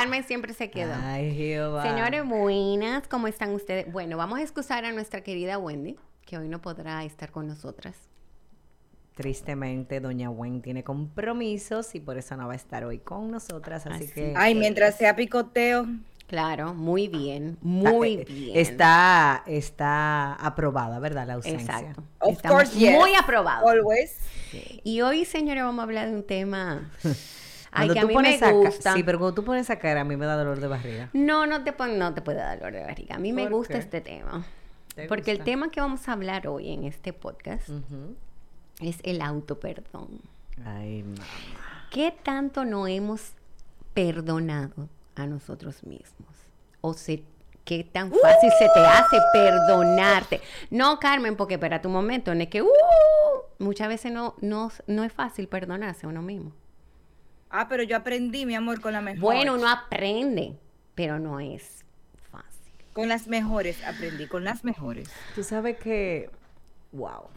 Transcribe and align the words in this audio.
Carmen 0.00 0.24
siempre 0.24 0.54
se 0.54 0.70
quedó. 0.70 0.94
Ay, 1.04 1.34
Jehová. 1.34 1.82
Señores, 1.82 2.26
buenas, 2.26 3.06
¿cómo 3.06 3.28
están 3.28 3.52
ustedes? 3.52 3.92
Bueno, 3.92 4.16
vamos 4.16 4.38
a 4.38 4.42
excusar 4.42 4.86
a 4.86 4.92
nuestra 4.92 5.22
querida 5.22 5.58
Wendy, 5.58 5.96
que 6.24 6.38
hoy 6.38 6.48
no 6.48 6.62
podrá 6.62 7.04
estar 7.04 7.30
con 7.30 7.46
nosotras. 7.46 7.96
Tristemente, 9.14 10.00
doña 10.00 10.30
Wen 10.30 10.62
tiene 10.62 10.82
compromisos 10.82 11.94
y 11.94 12.00
por 12.00 12.16
eso 12.16 12.34
no 12.38 12.46
va 12.46 12.54
a 12.54 12.56
estar 12.56 12.84
hoy 12.84 12.98
con 12.98 13.30
nosotras, 13.30 13.86
así, 13.86 14.04
Así 14.04 14.14
que... 14.14 14.32
Ay, 14.34 14.54
mientras 14.54 14.96
sea 14.96 15.14
picoteo. 15.14 15.86
Claro, 16.26 16.72
muy 16.72 17.08
bien, 17.08 17.58
muy 17.60 18.14
eh, 18.14 18.24
bien. 18.26 18.56
Está, 18.56 19.42
está 19.46 20.32
aprobada, 20.34 20.98
¿verdad? 20.98 21.26
La 21.26 21.34
ausencia. 21.34 21.78
Exacto. 21.78 22.04
Of 22.20 22.36
Estamos 22.36 22.62
course, 22.62 22.78
yes. 22.78 22.94
muy 22.94 23.14
aprobados. 23.16 23.68
Always. 23.68 24.16
Y 24.82 25.02
hoy, 25.02 25.26
señores, 25.26 25.62
vamos 25.62 25.80
a 25.80 25.82
hablar 25.82 26.08
de 26.08 26.14
un 26.14 26.22
tema 26.22 26.90
ay, 27.72 27.88
Cuando 27.88 27.94
que 27.94 27.98
a 27.98 28.02
tú 28.02 28.08
mí 28.08 28.14
pones 28.14 28.40
me 28.40 28.46
ca- 28.46 28.52
gusta. 28.52 28.92
Sí, 28.94 29.02
pero 29.02 29.18
cuando 29.18 29.34
tú 29.34 29.44
pones 29.44 29.62
esa 29.66 29.78
cara, 29.78 30.00
a 30.02 30.04
mí 30.04 30.16
me 30.16 30.26
da 30.26 30.36
dolor 30.36 30.60
de 30.60 30.66
barriga. 30.68 31.10
No, 31.12 31.46
no 31.46 31.62
te, 31.64 31.72
pon- 31.72 31.98
no 31.98 32.14
te 32.14 32.22
puede 32.22 32.38
dar 32.38 32.58
dolor 32.58 32.72
de 32.74 32.82
barriga. 32.84 33.16
A 33.16 33.18
mí 33.18 33.32
me 33.32 33.42
¿Por 33.44 33.52
gusta 33.52 33.74
qué? 33.74 33.80
este 33.80 34.00
tema. 34.00 34.44
¿Te 34.94 35.06
Porque 35.06 35.30
el 35.30 35.40
tema 35.44 35.70
que 35.70 35.80
vamos 35.80 36.08
a 36.08 36.12
hablar 36.12 36.46
hoy 36.48 36.72
en 36.72 36.84
este 36.84 37.12
podcast 37.12 37.68
es 38.80 38.98
el 39.04 39.22
autoperdón. 39.22 40.20
Ay, 40.64 41.02
mamá. 41.04 41.24
¿Qué 41.90 42.14
tanto 42.22 42.64
no 42.64 42.86
hemos 42.86 43.32
perdonado 43.94 44.88
a 45.16 45.26
nosotros 45.26 45.84
mismos? 45.84 46.28
O 46.80 46.94
se, 46.94 47.22
qué 47.64 47.84
tan 47.84 48.10
fácil 48.10 48.50
se 48.58 48.68
te 48.74 48.80
hace 48.80 49.16
perdonarte. 49.32 50.40
No, 50.70 50.98
Carmen, 50.98 51.36
porque 51.36 51.54
espera 51.54 51.82
tu 51.82 51.88
momento, 51.88 52.34
no 52.34 52.42
es 52.42 52.48
que 52.48 52.62
uh, 52.62 52.68
muchas 53.58 53.88
veces 53.88 54.12
no, 54.12 54.34
no, 54.40 54.70
no 54.86 55.04
es 55.04 55.12
fácil 55.12 55.48
perdonarse 55.48 56.06
a 56.06 56.08
uno 56.08 56.22
mismo. 56.22 56.52
Ah, 57.50 57.66
pero 57.68 57.82
yo 57.82 57.96
aprendí, 57.96 58.46
mi 58.46 58.54
amor, 58.54 58.80
con 58.80 58.92
la 58.92 59.00
mejor. 59.00 59.20
Bueno, 59.20 59.54
uno 59.54 59.68
aprende, 59.68 60.56
pero 60.94 61.18
no 61.18 61.40
es 61.40 61.84
fácil. 62.30 62.72
Con 62.92 63.08
las 63.08 63.26
mejores 63.26 63.82
aprendí, 63.84 64.26
con 64.28 64.44
las 64.44 64.64
mejores. 64.64 65.10
Tú 65.34 65.42
sabes 65.42 65.76
que... 65.78 66.30
Wow. 66.92 67.28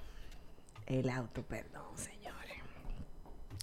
El 0.87 1.09
autoperdón, 1.09 1.83
señores. 1.95 2.57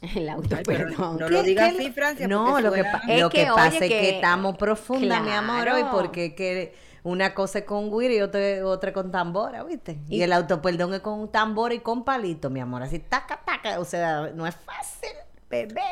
El 0.02 0.28
Ay, 0.28 0.36
pero 0.64 0.86
autoperdón. 0.88 1.18
no 1.18 1.26
¿Qué- 1.26 1.32
lo 1.32 1.42
digas 1.42 1.74
así, 1.74 1.90
Francia. 1.92 2.26
No, 2.26 2.60
lo 2.60 2.72
que, 2.72 2.80
suena- 2.82 3.00
pa- 3.00 3.12
Es 3.12 3.20
lo 3.20 3.28
que 3.30 3.44
que, 3.44 3.50
pasa 3.50 3.66
es 3.68 3.78
que, 3.80 3.88
que- 3.88 4.10
estamos 4.16 4.56
profundas, 4.56 5.22
mi 5.22 5.30
amor, 5.30 5.68
hoy, 5.68 5.84
porque 5.92 6.34
que 6.34 6.74
una 7.02 7.34
cosa 7.34 7.60
es 7.60 7.64
con 7.64 7.90
guira 7.96 8.14
y 8.14 8.20
otra, 8.22 8.40
otra 8.64 8.92
con 8.92 9.10
tambora, 9.10 9.62
¿viste? 9.64 9.98
Y, 10.08 10.16
Y- 10.18 10.22
el 10.22 10.32
autoperdón 10.32 10.94
es 10.94 11.00
con 11.00 11.30
tambora 11.30 11.74
y 11.74 11.80
con 11.80 12.04
palito, 12.04 12.48
mi 12.50 12.60
amor, 12.60 12.82
así 12.82 12.98
taca, 12.98 13.40
taca, 13.44 13.78
o 13.78 13.84
sea, 13.84 14.30
no 14.34 14.46
es 14.46 14.54
fácil, 14.56 15.10
bebé. 15.50 15.82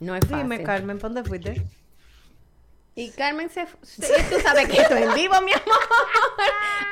No 0.00 0.14
es 0.14 0.20
fácil. 0.22 0.38
Dime, 0.38 0.62
Carmen, 0.62 0.98
¿pa' 0.98 1.08
¿dónde 1.08 1.24
fuiste? 1.28 1.62
Y 2.96 3.10
Carmen 3.12 3.48
se... 3.50 3.66
sí, 3.82 4.02
tú 4.30 4.40
sabes 4.40 4.68
que 4.68 4.80
esto 4.80 4.94
es 4.96 5.06
en 5.08 5.14
vivo, 5.14 5.40
mi 5.42 5.52
amor. 5.52 5.78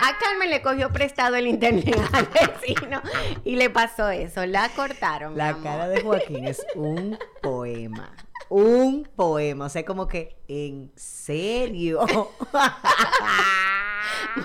A 0.01 0.17
Carmen 0.19 0.49
le 0.49 0.63
cogió 0.63 0.91
prestado 0.93 1.35
el 1.37 1.47
internet 1.49 1.99
al 2.13 2.27
vecino 2.27 3.03
y 3.45 3.57
le 3.57 3.69
pasó 3.69 4.09
eso. 4.09 4.47
La 4.47 4.69
cortaron, 4.71 5.33
mi 5.33 5.39
La 5.39 5.49
amor. 5.49 5.63
cara 5.65 5.89
de 5.89 6.01
Joaquín 6.03 6.47
es 6.47 6.65
un 6.75 7.19
poema. 7.43 8.15
Un 8.49 9.07
poema, 9.17 9.67
o 9.67 9.69
sea, 9.69 9.85
como 9.85 10.07
que, 10.07 10.37
¿en 10.49 10.93
serio? 10.97 12.07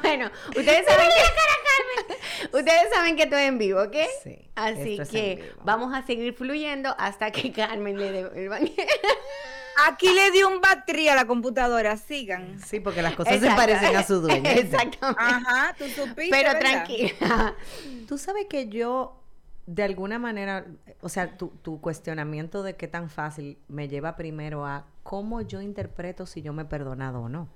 Bueno, 0.02 0.30
ustedes 0.50 0.86
saben 0.86 1.08
que... 1.08 1.24
Ustedes 2.54 2.90
saben 2.94 3.16
que 3.16 3.24
esto 3.24 3.36
es 3.38 3.48
en 3.48 3.58
vivo, 3.58 3.82
¿ok? 3.82 3.96
Sí, 4.24 4.38
Así 4.56 4.92
esto 4.92 5.04
es 5.04 5.10
en 5.10 5.16
que 5.16 5.36
vivo. 5.44 5.62
vamos 5.64 5.94
a 5.94 6.04
seguir 6.06 6.34
fluyendo 6.34 6.96
hasta 6.98 7.32
que 7.32 7.52
Carmen 7.52 7.98
le 7.98 8.12
devuelvan. 8.12 8.70
Aquí 9.88 10.08
le 10.14 10.30
di 10.32 10.44
un 10.44 10.62
battery 10.62 11.08
a 11.08 11.16
la 11.16 11.26
computadora, 11.26 11.98
sigan. 11.98 12.60
Sí, 12.64 12.80
porque 12.80 13.02
las 13.02 13.16
cosas 13.16 13.40
se 13.40 13.48
parecen 13.48 13.96
a 13.96 14.04
su 14.04 14.22
dueño. 14.22 14.48
Exactamente. 14.50 15.20
Ajá, 15.20 15.74
tú 15.78 15.86
supiste, 15.88 16.28
Pero 16.30 16.54
¿verdad? 16.54 16.60
tranquila. 16.60 17.56
Tú 18.08 18.20
sabes 18.20 18.46
que 18.48 18.68
yo, 18.70 19.20
de 19.66 19.82
alguna 19.82 20.20
manera, 20.20 20.68
o 21.02 21.10
sea, 21.10 21.38
tu, 21.38 21.48
tu 21.64 21.82
cuestionamiento 21.82 22.62
de 22.62 22.76
qué 22.76 22.88
tan 22.88 23.10
fácil 23.10 23.58
me 23.68 23.88
lleva 23.88 24.16
primero 24.16 24.64
a 24.68 24.86
cómo 25.02 25.42
yo 25.42 25.60
interpreto 25.60 26.28
si 26.28 26.44
yo 26.44 26.54
me 26.54 26.62
he 26.62 26.66
perdonado 26.66 27.22
o 27.22 27.30
no. 27.30 27.50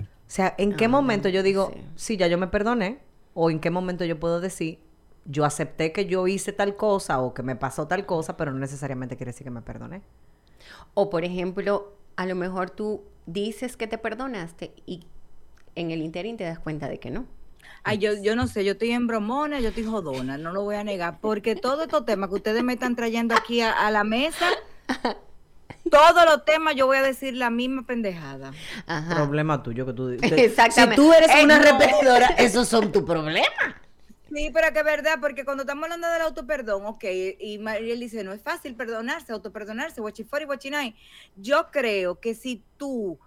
O 0.00 0.02
sea, 0.28 0.52
¿en 0.58 0.74
qué 0.74 0.86
Ah, 0.86 0.88
momento 0.88 1.28
yo 1.28 1.44
digo, 1.44 1.70
sí. 1.72 1.80
sí, 1.94 2.16
ya 2.16 2.26
yo 2.26 2.38
me 2.38 2.48
perdoné? 2.48 2.98
O 3.38 3.50
en 3.50 3.60
qué 3.60 3.68
momento 3.68 4.06
yo 4.06 4.18
puedo 4.18 4.40
decir, 4.40 4.78
yo 5.26 5.44
acepté 5.44 5.92
que 5.92 6.06
yo 6.06 6.26
hice 6.26 6.54
tal 6.54 6.74
cosa 6.74 7.20
o 7.20 7.34
que 7.34 7.42
me 7.42 7.54
pasó 7.54 7.86
tal 7.86 8.06
cosa, 8.06 8.34
pero 8.38 8.50
no 8.50 8.58
necesariamente 8.58 9.18
quiere 9.18 9.32
decir 9.32 9.44
que 9.44 9.50
me 9.50 9.60
perdoné. 9.60 10.00
O 10.94 11.10
por 11.10 11.22
ejemplo, 11.22 11.92
a 12.16 12.24
lo 12.24 12.34
mejor 12.34 12.70
tú 12.70 13.02
dices 13.26 13.76
que 13.76 13.86
te 13.86 13.98
perdonaste 13.98 14.72
y 14.86 15.06
en 15.74 15.90
el 15.90 16.00
interín 16.00 16.38
te 16.38 16.44
das 16.44 16.58
cuenta 16.58 16.88
de 16.88 16.98
que 16.98 17.10
no. 17.10 17.26
Ay, 17.84 17.98
yo, 17.98 18.12
yo 18.22 18.36
no 18.36 18.46
sé, 18.46 18.64
yo 18.64 18.72
estoy 18.72 18.92
en 18.92 19.06
bromona, 19.06 19.60
yo 19.60 19.68
estoy 19.68 19.84
jodona, 19.84 20.38
no 20.38 20.52
lo 20.54 20.62
voy 20.62 20.76
a 20.76 20.84
negar, 20.84 21.20
porque 21.20 21.56
todos 21.56 21.82
estos 21.82 22.06
temas 22.06 22.30
que 22.30 22.36
ustedes 22.36 22.64
me 22.64 22.72
están 22.72 22.96
trayendo 22.96 23.34
aquí 23.34 23.60
a, 23.60 23.70
a 23.70 23.90
la 23.90 24.02
mesa, 24.02 24.46
todos 25.90 26.24
los 26.24 26.44
temas 26.44 26.74
yo 26.74 26.86
voy 26.86 26.96
a 26.98 27.02
decir 27.02 27.34
la 27.34 27.50
misma 27.50 27.86
pendejada. 27.86 28.52
Ajá. 28.86 29.14
Problema 29.14 29.62
tuyo 29.62 29.86
que 29.86 29.92
tú 29.92 30.08
Exactamente. 30.10 30.96
Si 30.96 31.08
tú 31.08 31.12
eres 31.12 31.30
Eh, 31.30 31.44
una 31.44 31.58
no. 31.58 31.64
repetidora, 31.64 32.26
esos 32.38 32.68
son 32.68 32.92
tus 32.92 33.02
problemas. 33.04 33.48
Sí, 34.34 34.50
pero 34.52 34.72
que 34.72 34.80
es 34.80 34.84
verdad, 34.84 35.18
porque 35.20 35.44
cuando 35.44 35.62
estamos 35.62 35.84
hablando 35.84 36.08
del 36.08 36.20
autoperdón, 36.22 36.84
ok, 36.84 37.04
y 37.38 37.58
Mariel 37.58 38.00
dice, 38.00 38.22
no 38.24 38.32
es 38.32 38.42
fácil 38.42 38.74
perdonarse, 38.74 39.32
autoperdonarse, 39.32 40.00
guachifori, 40.00 40.44
guachinay. 40.44 40.94
Yo 41.36 41.68
creo 41.70 42.20
que 42.20 42.34
si 42.34 42.62
tú 42.76 43.18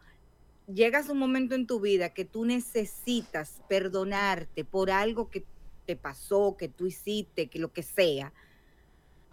llegas 0.72 1.10
a 1.10 1.14
un 1.14 1.18
momento 1.18 1.56
en 1.56 1.66
tu 1.66 1.80
vida 1.80 2.10
que 2.10 2.26
tú 2.26 2.46
necesitas 2.46 3.62
perdonarte 3.70 4.66
por 4.66 4.92
algo 4.92 5.30
que 5.30 5.46
te 5.88 5.96
pasó, 5.96 6.56
que 6.58 6.68
tú 6.68 6.86
hiciste, 6.86 7.48
que 7.48 7.58
lo 7.58 7.72
que 7.72 7.82
sea, 7.82 8.32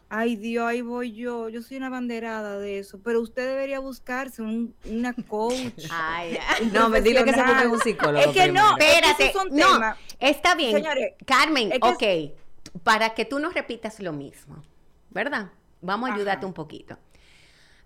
ay 0.09 0.37
Dios, 0.37 0.67
ahí 0.67 0.83
voy 0.83 1.13
yo, 1.13 1.49
yo 1.49 1.63
soy 1.63 1.77
una 1.79 1.91
banderada 1.91 2.59
de 2.59 2.79
eso, 2.79 3.01
pero 3.03 3.21
usted 3.21 3.47
debería 3.47 3.79
buscarse 3.81 4.43
un, 4.43 4.75
una 4.85 5.13
coach. 5.15 5.73
Ay, 5.91 6.39
ay. 6.49 6.67
un 6.67 6.73
No, 6.73 6.89
me 6.89 7.01
dile 7.01 7.25
que 7.25 7.33
se 7.33 7.43
busque 7.43 7.67
un 7.67 7.81
psicólogo. 7.81 8.19
Es 8.25 8.29
que 8.29 8.53
no, 8.53 8.75
primero. 8.77 8.77
es 8.79 8.95
Espérate, 8.95 9.33
son 9.33 9.49
no, 9.51 9.67
temas- 9.75 9.97
está 10.21 10.55
bien. 10.55 10.77
Señores, 10.77 11.15
Carmen, 11.25 11.73
es 11.73 11.81
que 11.81 12.33
ok, 12.33 12.81
para 12.83 13.15
que 13.15 13.25
tú 13.25 13.39
no 13.39 13.51
repitas 13.51 14.01
lo 14.01 14.13
mismo, 14.13 14.63
¿verdad? 15.11 15.51
Vamos 15.81 16.09
a 16.09 16.13
Ajá. 16.13 16.17
ayudarte 16.21 16.47
un 16.47 16.55
poquito. 16.55 16.99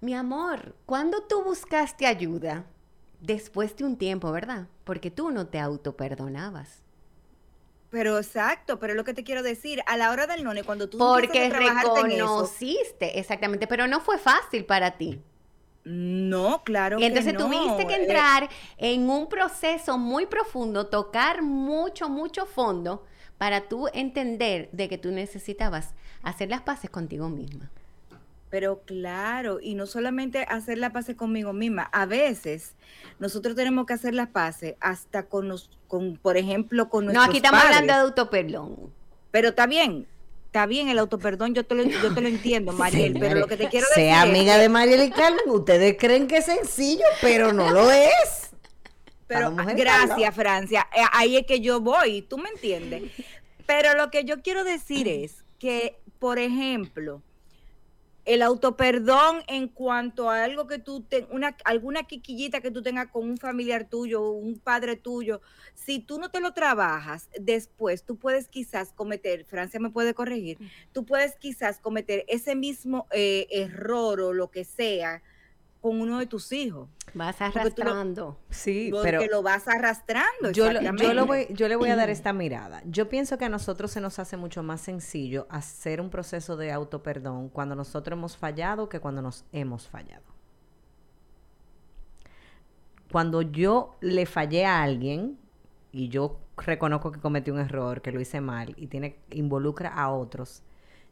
Mi 0.01 0.15
amor, 0.15 0.75
¿cuándo 0.87 1.23
tú 1.25 1.43
buscaste 1.45 2.07
ayuda? 2.07 2.65
Después 3.21 3.77
de 3.77 3.85
un 3.85 3.97
tiempo, 3.99 4.33
¿verdad? 4.33 4.67
Porque 4.85 5.11
tú 5.11 5.31
no 5.31 5.47
te 5.49 5.59
autoperdonabas. 5.59 6.83
Pero 7.91 8.19
exacto, 8.19 8.79
pero 8.79 8.93
es 8.93 8.97
lo 8.97 9.05
que 9.05 9.15
te 9.15 9.25
quiero 9.25 9.43
decir, 9.43 9.83
a 9.87 9.97
la 9.97 10.11
hora 10.11 10.27
del 10.27 10.45
none, 10.45 10.63
cuando 10.65 10.89
tú 10.89 10.99
Porque 10.99 11.47
a 11.47 11.49
trabajarte 11.49 12.01
en 12.01 12.13
eso, 12.13 12.47
reconociste, 12.47 13.19
exactamente, 13.19 13.67
pero 13.67 13.87
no 13.89 14.01
fue 14.01 14.19
fácil 14.19 14.65
para 14.65 14.93
ti. 14.97 15.21
no, 15.85 16.63
claro 16.65 16.99
Y 16.99 17.05
entonces 17.05 17.33
que 17.33 17.39
no. 17.39 17.47
tuviste 17.47 17.87
que 17.87 17.95
eh, 17.95 18.03
entrar 18.03 18.49
en 18.77 19.09
un 19.11 19.29
proceso 19.29 19.99
muy 19.99 20.27
profundo, 20.27 20.87
tocar 20.89 21.43
mucho, 21.43 22.09
mucho 22.09 22.47
fondo 22.47 23.05
para 23.39 23.63
tú 23.69 23.89
entender 23.93 24.69
de 24.73 24.89
que 24.89 24.99
tú 24.99 25.11
necesitabas 25.11 25.95
hacer 26.23 26.51
las 26.51 26.61
paces 26.63 26.91
contigo 26.91 27.29
misma. 27.29 27.71
Pero 28.51 28.83
claro, 28.85 29.59
y 29.63 29.75
no 29.75 29.87
solamente 29.87 30.43
hacer 30.49 30.79
las 30.79 30.91
paces 30.91 31.17
conmigo 31.17 31.53
misma, 31.53 31.85
a 31.93 32.05
veces 32.05 32.75
nosotros 33.21 33.55
tenemos 33.55 33.87
que 33.87 33.95
hacer 33.95 34.13
las 34.13 34.29
paces 34.29 34.75
hasta 34.81 35.27
con 35.27 35.49
los, 35.49 35.71
con, 35.87 36.17
por 36.17 36.37
ejemplo, 36.37 36.89
con 36.89 37.07
No, 37.07 37.13
nuestros 37.13 37.29
aquí 37.29 37.37
estamos 37.39 37.61
padres. 37.61 37.77
hablando 37.79 37.95
de 37.95 38.09
autoperdón. 38.09 38.77
Pero 39.31 39.51
está 39.51 39.67
bien, 39.67 40.07
está 40.47 40.67
bien 40.67 40.89
el 40.89 40.99
autoperdón, 40.99 41.55
yo 41.55 41.65
te 41.65 41.77
lo, 41.77 41.85
yo 41.85 42.13
te 42.13 42.21
lo 42.21 42.27
entiendo, 42.29 42.73
Mariel, 42.75 43.17
pero 43.21 43.39
lo 43.39 43.47
que 43.47 43.57
te 43.57 43.69
quiero 43.69 43.87
decir 43.89 44.05
Sea 44.05 44.23
amiga 44.23 44.59
de 44.59 44.69
Mariel 44.69 45.05
y 45.05 45.11
Carmen, 45.11 45.49
ustedes 45.49 45.97
creen 45.99 46.27
que 46.27 46.39
es 46.39 46.47
sencillo, 46.47 47.05
pero 47.21 47.53
no 47.53 47.71
lo 47.71 47.91
es. 47.91 48.51
Pero 49.29 49.55
gracias, 49.55 50.35
Francia. 50.35 50.89
Eh, 50.93 51.03
Ahí 51.13 51.37
es 51.37 51.47
que 51.47 51.61
yo 51.61 51.81
voy, 51.81 52.23
tú 52.23 52.37
me 52.37 52.49
entiendes. 52.49 53.05
Pero 53.65 53.95
lo 53.95 54.11
que 54.11 54.25
yo 54.25 54.43
quiero 54.43 54.65
decir 54.65 55.07
es 55.07 55.45
que, 55.61 56.01
por 56.19 56.41
ejemplo, 56.41 57.23
el 58.31 58.43
autoperdón 58.43 59.43
en 59.49 59.67
cuanto 59.67 60.31
a 60.31 60.45
algo 60.45 60.69
que 60.69 60.79
tú 60.79 61.03
ten, 61.03 61.27
una 61.33 61.57
alguna 61.65 62.05
quiquillita 62.05 62.61
que 62.61 62.71
tú 62.71 62.81
tengas 62.81 63.09
con 63.09 63.29
un 63.29 63.37
familiar 63.37 63.89
tuyo, 63.89 64.31
un 64.31 64.61
padre 64.61 64.95
tuyo, 64.95 65.41
si 65.75 65.99
tú 65.99 66.21
no 66.21 66.31
te 66.31 66.39
lo 66.39 66.53
trabajas, 66.53 67.29
después 67.41 68.05
tú 68.05 68.19
puedes 68.19 68.47
quizás 68.47 68.93
cometer, 68.93 69.45
Francia 69.47 69.81
me 69.81 69.91
puede 69.91 70.15
corregir, 70.15 70.59
tú 70.93 71.05
puedes 71.05 71.35
quizás 71.35 71.81
cometer 71.81 72.25
ese 72.29 72.55
mismo 72.55 73.09
eh, 73.11 73.49
error 73.51 74.21
o 74.21 74.33
lo 74.33 74.49
que 74.53 74.63
sea 74.63 75.25
con 75.81 76.01
uno 76.01 76.19
de 76.19 76.27
tus 76.27 76.53
hijos. 76.53 76.89
Vas 77.15 77.37
Porque 77.37 77.53
tú 77.53 77.59
lo- 77.59 77.61
arrastrando. 77.91 78.39
Sí, 78.51 78.91
Porque 78.93 79.11
pero 79.13 79.27
lo 79.31 79.43
vas 79.43 79.67
arrastrando. 79.67 80.51
yo, 80.53 80.73
lo- 80.73 80.81
yo, 80.81 81.15
lo 81.15 81.27
voy, 81.27 81.47
yo 81.51 81.69
le 81.69 81.77
voy 81.77 81.89
a 81.89 81.97
dar 81.97 82.11
esta 82.11 82.33
mirada. 82.33 82.83
Yo 82.87 83.09
pienso 83.09 83.39
que 83.39 83.47
a 83.47 83.49
nosotros 83.49 83.91
se 83.91 84.01
nos 84.01 84.19
hace 84.19 84.37
mucho 84.37 84.63
más 84.63 84.81
sencillo 84.81 85.47
hacer 85.51 86.01
un 86.01 86.11
proceso 86.11 86.57
de 86.57 86.71
autoperdón 86.73 87.49
cuando 87.49 87.75
nosotros 87.75 88.17
hemos 88.17 88.37
fallado 88.37 88.89
que 88.89 89.01
cuando 89.01 89.23
nos 89.23 89.45
hemos 89.53 89.89
fallado. 89.89 90.25
Cuando 93.11 93.43
yo 93.43 93.97
le 94.01 94.25
fallé 94.27 94.67
a 94.67 94.83
alguien 94.83 95.37
y 95.93 96.09
yo 96.09 96.39
reconozco 96.57 97.11
que 97.11 97.21
cometí 97.21 97.51
un 97.51 97.59
error, 97.59 98.03
que 98.03 98.13
lo 98.13 98.21
hice 98.21 98.41
mal 98.41 98.75
y 98.77 98.87
tiene 98.87 99.17
involucra 99.31 99.89
a 99.93 100.11
otros, 100.13 100.63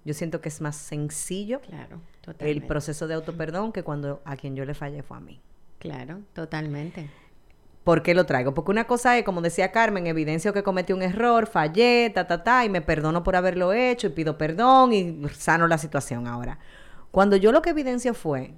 yo 0.08 0.14
siento 0.14 0.40
que 0.40 0.48
es 0.48 0.62
más 0.62 0.74
sencillo 0.74 1.60
Claro, 1.60 2.00
el 2.38 2.62
proceso 2.62 3.06
de 3.06 3.12
autoperdón 3.12 3.72
que 3.72 3.82
cuando 3.82 4.22
a 4.24 4.36
quien 4.36 4.56
yo 4.56 4.64
le 4.64 4.72
fallé 4.72 5.02
fue 5.02 5.18
a 5.18 5.20
mí. 5.20 5.38
Claro, 5.78 6.20
totalmente. 6.32 7.10
¿Por 7.84 8.02
qué 8.02 8.14
lo 8.14 8.24
traigo? 8.24 8.54
Porque 8.54 8.70
una 8.70 8.86
cosa 8.86 9.18
es, 9.18 9.24
como 9.24 9.42
decía 9.42 9.70
Carmen, 9.70 10.06
evidencio 10.06 10.54
que 10.54 10.62
cometí 10.62 10.94
un 10.94 11.02
error, 11.02 11.46
fallé, 11.46 12.10
ta, 12.14 12.26
ta, 12.26 12.42
ta, 12.42 12.64
y 12.64 12.70
me 12.70 12.80
perdono 12.80 13.22
por 13.22 13.36
haberlo 13.36 13.74
hecho 13.74 14.06
y 14.06 14.10
pido 14.10 14.38
perdón 14.38 14.94
y 14.94 15.28
sano 15.34 15.68
la 15.68 15.76
situación 15.76 16.26
ahora. 16.26 16.58
Cuando 17.10 17.36
yo 17.36 17.52
lo 17.52 17.60
que 17.60 17.70
evidencio 17.70 18.14
fue 18.14 18.54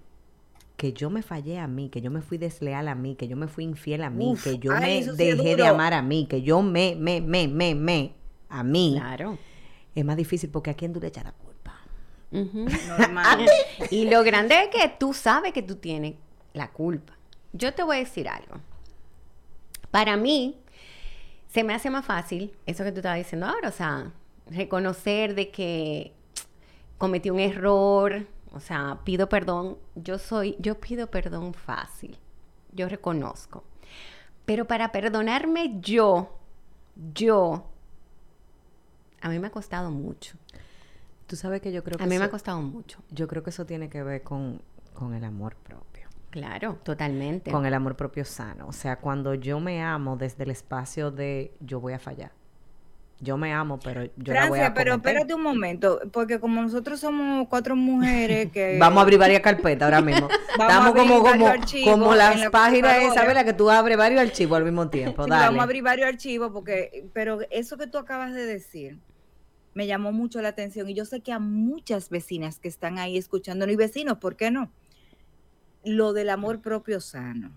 que 0.76 0.92
yo 0.92 1.10
me 1.10 1.22
fallé 1.22 1.58
a 1.58 1.66
mí, 1.66 1.88
que 1.90 2.00
yo 2.00 2.12
me 2.12 2.22
fui 2.22 2.38
desleal 2.38 2.86
a 2.86 2.94
mí, 2.94 3.16
que 3.16 3.26
yo 3.26 3.36
me 3.36 3.48
fui 3.48 3.64
infiel 3.64 4.04
a 4.04 4.10
mí, 4.10 4.32
Uf, 4.32 4.44
que 4.44 4.58
yo 4.58 4.72
ay, 4.72 5.04
me 5.04 5.12
dejé 5.16 5.56
de 5.56 5.66
amar 5.66 5.94
a 5.94 6.00
mí, 6.02 6.26
que 6.26 6.42
yo 6.42 6.62
me, 6.62 6.94
me, 6.96 7.20
me, 7.20 7.48
me, 7.48 7.74
me, 7.74 8.14
a 8.48 8.62
mí, 8.62 8.94
Claro. 8.96 9.36
Es 9.94 10.04
más 10.04 10.16
difícil 10.16 10.50
porque 10.50 10.70
a 10.70 10.74
quién 10.74 10.92
tú 10.92 11.00
le 11.00 11.08
echas 11.08 11.24
la 11.24 11.32
culpa. 11.32 11.80
Normal. 12.30 13.46
y 13.90 14.08
lo 14.08 14.22
grande 14.22 14.64
es 14.64 14.68
que 14.68 14.88
tú 14.98 15.12
sabes 15.12 15.52
que 15.52 15.62
tú 15.62 15.76
tienes 15.76 16.14
la 16.52 16.70
culpa. 16.70 17.14
Yo 17.52 17.74
te 17.74 17.82
voy 17.82 17.96
a 17.96 18.00
decir 18.00 18.28
algo. 18.28 18.56
Para 19.90 20.16
mí, 20.16 20.56
se 21.48 21.64
me 21.64 21.74
hace 21.74 21.90
más 21.90 22.04
fácil 22.04 22.56
eso 22.66 22.84
que 22.84 22.92
tú 22.92 22.98
estabas 22.98 23.18
diciendo 23.18 23.46
ahora, 23.46 23.68
o 23.68 23.72
sea, 23.72 24.12
reconocer 24.46 25.34
de 25.34 25.50
que 25.50 26.12
cometí 26.98 27.30
un 27.30 27.40
error, 27.40 28.26
o 28.52 28.60
sea, 28.60 29.00
pido 29.04 29.28
perdón. 29.28 29.78
Yo 29.96 30.18
soy, 30.18 30.56
yo 30.60 30.78
pido 30.78 31.08
perdón 31.08 31.54
fácil, 31.54 32.18
yo 32.72 32.88
reconozco. 32.88 33.64
Pero 34.44 34.66
para 34.66 34.92
perdonarme 34.92 35.80
yo, 35.80 36.38
yo, 37.14 37.70
a 39.20 39.28
mí 39.28 39.38
me 39.38 39.48
ha 39.48 39.50
costado 39.50 39.90
mucho. 39.90 40.36
Tú 41.26 41.36
sabes 41.36 41.60
que 41.60 41.70
yo 41.72 41.84
creo 41.84 41.96
que 41.96 42.04
A 42.04 42.06
mí 42.06 42.18
me 42.18 42.24
ha 42.24 42.30
costado 42.30 42.60
mucho. 42.60 42.98
yo 43.10 43.28
creo 43.28 43.42
que 43.42 43.50
eso 43.50 43.64
tiene 43.64 43.88
que 43.88 44.02
ver 44.02 44.22
con, 44.22 44.60
con 44.94 45.14
el 45.14 45.24
amor 45.24 45.54
propio. 45.56 46.08
Claro, 46.30 46.78
totalmente. 46.82 47.50
con 47.50 47.66
el 47.66 47.74
amor 47.74 47.96
propio 47.96 48.24
sano. 48.24 48.66
O 48.68 48.72
sea, 48.72 48.96
cuando 48.96 49.34
yo 49.34 49.58
me 49.60 49.82
amo 49.82 50.16
desde 50.16 50.44
el 50.44 50.50
espacio 50.50 51.10
de 51.10 51.52
yo 51.60 51.80
voy 51.80 51.92
a 51.92 51.98
fallar. 51.98 52.32
Yo 53.22 53.36
me 53.36 53.52
amo, 53.52 53.78
pero 53.78 54.04
yo 54.16 54.32
la 54.32 54.48
voy 54.48 54.60
a 54.60 54.62
Francia, 54.62 54.74
pero 54.74 54.92
cometer. 54.92 55.10
espérate 55.12 55.34
un 55.34 55.42
momento, 55.42 56.00
porque 56.10 56.40
como 56.40 56.62
nosotros 56.62 56.98
somos 57.00 57.46
cuatro 57.48 57.76
mujeres 57.76 58.50
que... 58.50 58.76
Vamos 58.80 58.98
a 58.98 59.02
abrir 59.02 59.18
varias 59.18 59.42
carpetas 59.42 59.82
ahora 59.86 60.00
mismo. 60.00 60.26
a 60.58 60.62
Estamos 60.62 60.88
abrir 60.88 61.02
como, 61.02 61.22
varios 61.22 61.32
como, 61.32 61.46
archivos 61.48 61.90
como 61.92 62.14
las 62.14 62.40
la 62.40 62.50
páginas. 62.50 63.14
¿verdad? 63.14 63.44
Que 63.44 63.52
tú 63.52 63.68
abres 63.68 63.98
varios 63.98 64.22
archivos 64.22 64.56
al 64.56 64.64
mismo 64.64 64.88
tiempo. 64.88 65.24
Sí, 65.24 65.30
Dale. 65.30 65.44
Vamos 65.46 65.60
a 65.60 65.64
abrir 65.64 65.82
varios 65.82 66.08
archivos 66.08 66.50
porque, 66.50 67.10
pero 67.12 67.40
eso 67.50 67.76
que 67.76 67.86
tú 67.86 67.98
acabas 67.98 68.32
de 68.32 68.46
decir 68.46 68.98
me 69.74 69.86
llamó 69.86 70.12
mucho 70.12 70.40
la 70.42 70.48
atención 70.48 70.88
y 70.88 70.94
yo 70.94 71.04
sé 71.04 71.20
que 71.20 71.32
a 71.32 71.38
muchas 71.38 72.10
vecinas 72.10 72.58
que 72.58 72.68
están 72.68 72.98
ahí 72.98 73.16
escuchándonos 73.16 73.72
y 73.72 73.76
vecinos, 73.76 74.18
¿por 74.18 74.36
qué 74.36 74.50
no? 74.50 74.70
Lo 75.84 76.12
del 76.12 76.30
amor 76.30 76.60
propio 76.60 77.00
sano. 77.00 77.52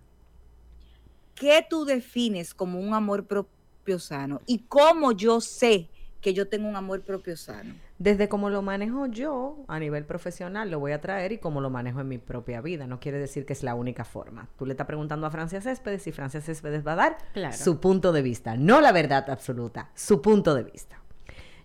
¿Qué 1.35 1.65
tú 1.67 1.85
defines 1.85 2.53
como 2.53 2.79
un 2.79 2.93
amor 2.93 3.25
propio 3.25 3.99
sano? 3.99 4.41
¿Y 4.45 4.59
cómo 4.59 5.11
yo 5.11 5.41
sé 5.41 5.89
que 6.21 6.33
yo 6.33 6.47
tengo 6.47 6.69
un 6.69 6.75
amor 6.75 7.01
propio 7.01 7.35
sano? 7.35 7.73
Desde 7.97 8.29
cómo 8.29 8.49
lo 8.49 8.61
manejo 8.61 9.07
yo 9.07 9.63
a 9.67 9.79
nivel 9.79 10.05
profesional, 10.05 10.69
lo 10.69 10.79
voy 10.79 10.91
a 10.91 11.01
traer 11.01 11.31
y 11.31 11.37
cómo 11.39 11.59
lo 11.61 11.69
manejo 11.69 12.01
en 12.01 12.07
mi 12.07 12.17
propia 12.17 12.61
vida. 12.61 12.85
No 12.85 12.99
quiere 12.99 13.17
decir 13.17 13.45
que 13.45 13.53
es 13.53 13.63
la 13.63 13.75
única 13.75 14.03
forma. 14.05 14.47
Tú 14.57 14.65
le 14.65 14.73
estás 14.73 14.87
preguntando 14.87 15.25
a 15.25 15.31
Francia 15.31 15.59
Céspedes 15.61 16.05
y 16.07 16.11
Francia 16.11 16.39
Céspedes 16.41 16.85
va 16.85 16.93
a 16.93 16.97
dar 16.97 17.17
Claro. 17.33 17.55
su 17.57 17.79
punto 17.79 18.11
de 18.11 18.21
vista. 18.21 18.55
No 18.55 18.79
la 18.79 18.91
verdad 18.91 19.29
absoluta, 19.29 19.89
su 19.95 20.21
punto 20.21 20.53
de 20.53 20.63
vista. 20.63 21.01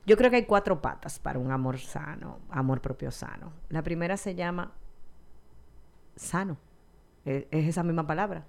Yo 0.09 0.17
creo 0.17 0.31
que 0.31 0.37
hay 0.37 0.47
cuatro 0.47 0.81
patas 0.81 1.19
para 1.19 1.39
un 1.39 1.51
amor 1.53 1.79
sano, 1.79 2.39
amor 2.49 2.81
propio 2.81 3.11
sano. 3.11 3.53
La 3.69 3.83
primera 3.83 4.17
se 4.17 4.35
llama 4.35 4.73
sano. 6.17 6.57
E- 7.27 7.47
Es 7.51 7.69
esa 7.69 7.83
misma 7.83 8.07
palabra. 8.07 8.47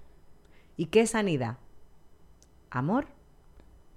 ¿Y 0.77 0.85
qué 0.85 1.01
es 1.01 1.09
sanidad? 1.09 1.57
Amor, 2.69 3.07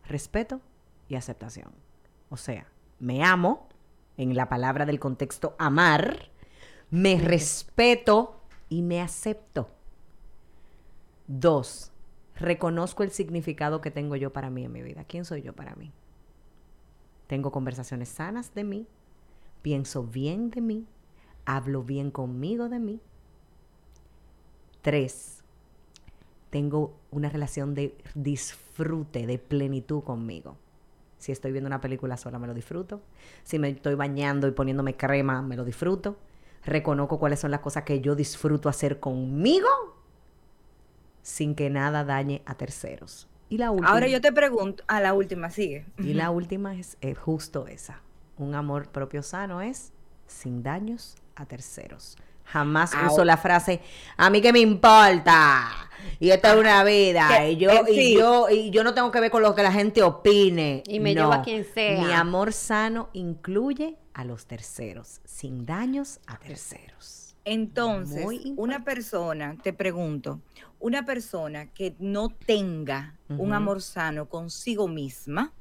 respeto 0.09 0.61
y 1.09 1.15
aceptación. 1.15 1.71
O 2.31 2.37
sea, 2.37 2.67
me 2.99 3.23
amo, 3.23 3.69
en 4.17 4.35
la 4.35 4.49
palabra 4.49 4.85
del 4.85 4.99
contexto 4.99 5.55
amar, 5.57 6.31
me 6.91 7.17
respeto 7.21 8.41
y 8.71 8.83
me 8.83 9.01
acepto. 9.01 9.71
Dos, 11.29 11.93
reconozco 12.35 13.05
el 13.05 13.13
significado 13.13 13.81
que 13.81 13.93
tengo 13.93 14.17
yo 14.17 14.33
para 14.33 14.51
mí 14.51 14.65
en 14.65 14.73
mi 14.73 14.83
vida. 14.83 15.05
¿Quién 15.05 15.25
soy 15.25 15.43
yo 15.43 15.53
para 15.53 15.77
mí? 15.77 15.93
Tengo 17.33 17.51
conversaciones 17.51 18.11
sanas 18.11 18.55
de 18.55 18.63
mí, 18.63 18.87
pienso 19.63 20.03
bien 20.03 20.51
de 20.51 20.61
mí, 20.61 20.87
hablo 21.47 21.83
bien 21.83 22.11
conmigo 22.11 22.69
de 22.69 22.79
mí. 22.79 23.01
Tres, 24.83 25.43
tengo 26.51 26.95
una 27.11 27.31
relación 27.31 27.75
de 27.75 27.97
disfrute, 28.15 29.27
de 29.27 29.39
plenitud 29.39 30.03
conmigo. 30.03 30.59
Si 31.17 31.33
estoy 31.33 31.53
viendo 31.53 31.69
una 31.69 31.81
película 31.81 32.19
sola, 32.19 32.39
me 32.39 32.49
lo 32.49 32.53
disfruto. 32.53 33.01
Si 33.45 33.59
me 33.59 33.71
estoy 33.71 33.95
bañando 33.95 34.47
y 34.47 34.51
poniéndome 34.51 34.99
crema, 34.99 35.41
me 35.41 35.57
lo 35.57 35.65
disfruto. 35.65 36.19
Reconozco 36.67 37.19
cuáles 37.19 37.41
son 37.41 37.51
las 37.51 37.61
cosas 37.61 37.85
que 37.85 38.03
yo 38.03 38.15
disfruto 38.15 38.69
hacer 38.69 39.01
conmigo 39.01 39.69
sin 41.23 41.55
que 41.55 41.71
nada 41.71 42.05
dañe 42.05 42.43
a 42.45 42.57
terceros. 42.57 43.27
Y 43.53 43.59
la 43.59 43.71
última. 43.71 43.91
Ahora 43.91 44.07
yo 44.09 44.23
te 44.23 44.33
pregunto, 44.33 44.83
a 44.89 44.99
la 45.03 45.13
última, 45.13 45.51
sigue. 45.51 45.85
Y 45.99 46.15
la 46.15 46.31
última 46.31 46.75
es, 46.75 46.97
es 47.03 47.19
justo 47.19 47.67
esa. 47.67 48.01
Un 48.39 48.55
amor 48.55 48.89
propio 48.89 49.23
sano 49.23 49.61
es 49.61 49.93
sin 50.27 50.63
daños 50.63 51.17
a 51.37 51.45
terceros. 51.45 52.17
Jamás 52.47 52.95
Au. 52.95 53.13
uso 53.13 53.25
la 53.27 53.37
frase, 53.37 53.83
a 54.17 54.31
mí 54.31 54.41
que 54.41 54.55
me 54.55 54.61
importa. 54.61 55.69
Y 56.19 56.31
esta 56.31 56.55
es 56.55 56.61
una 56.61 56.83
vida. 56.83 57.29
Que- 57.29 57.51
Y 57.53 57.57
yo, 57.59 57.71
eh, 57.73 57.83
y 57.91 57.95
sí. 57.95 58.15
yo, 58.17 58.49
y 58.49 58.71
yo 58.71 58.85
no 58.85 58.95
tengo 58.95 59.11
que 59.13 59.21
ver 59.21 59.31
con 59.31 59.43
lo 59.43 59.55
que 59.55 59.63
la 59.63 59.71
gente 59.73 60.03
opine. 60.03 60.83
Y 60.87 60.99
me 60.99 61.15
No. 61.15 61.21
llevo 61.21 61.33
a 61.35 61.43
quien 61.43 61.67
sea. 61.67 62.03
Mi 62.03 62.11
amor 62.11 62.55
sano 62.55 63.11
incluye 63.13 63.99
a 64.15 64.25
los 64.25 64.47
terceros, 64.47 65.21
sin 65.25 65.67
daños 65.67 66.21
a 66.27 66.39
terceros. 66.39 67.22
Entonces, 67.45 68.25
una 68.57 68.85
persona, 68.85 69.57
te 69.63 69.73
pregunto, 69.73 70.41
una 70.79 71.05
persona 71.05 71.67
que 71.67 71.95
no 71.99 72.29
tenga 72.29 73.17
un 73.29 73.53
amor 73.53 73.83
sano 73.83 74.27
consigo 74.29 74.89
misma. 74.89 75.53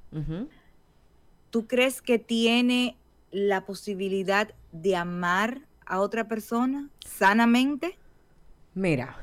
¿tú 1.50 1.68
crees 1.68 2.02
que 2.02 2.18
tiene 2.20 2.98
la 3.32 3.66
posibilidad 3.66 4.54
de 4.72 4.96
amar 4.96 5.62
a 5.86 6.00
otra 6.00 6.28
persona 6.28 6.90
sanamente? 7.06 7.98
Mira, 8.74 9.18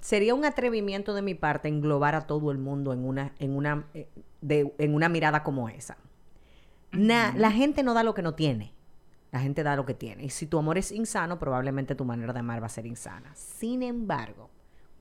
sería 0.00 0.34
un 0.34 0.44
atrevimiento 0.44 1.14
de 1.14 1.22
mi 1.22 1.34
parte 1.34 1.68
englobar 1.68 2.14
a 2.14 2.26
todo 2.26 2.50
el 2.52 2.58
mundo 2.58 2.92
en 2.92 3.04
una, 3.04 3.32
en 3.38 3.56
una, 3.56 3.84
eh, 3.94 4.08
de- 4.40 4.72
en 4.78 4.94
una 4.94 5.08
mirada 5.08 5.42
como 5.42 5.68
esa. 5.68 5.96
Na- 6.92 7.32
La 7.36 7.50
gente 7.52 7.82
no 7.82 7.94
da 7.94 8.02
lo 8.04 8.14
que 8.14 8.22
no 8.22 8.34
tiene. 8.34 8.72
La 9.32 9.40
gente 9.40 9.62
da 9.62 9.76
lo 9.76 9.86
que 9.86 9.94
tiene. 9.94 10.24
Y 10.24 10.30
si 10.30 10.46
tu 10.46 10.58
amor 10.58 10.76
es 10.78 10.90
insano, 10.90 11.38
probablemente 11.38 11.94
tu 11.94 12.04
manera 12.04 12.32
de 12.32 12.40
amar 12.40 12.60
va 12.62 12.66
a 12.66 12.70
ser 12.70 12.86
insana. 12.86 13.32
Sin 13.34 13.82
embargo, 13.82 14.50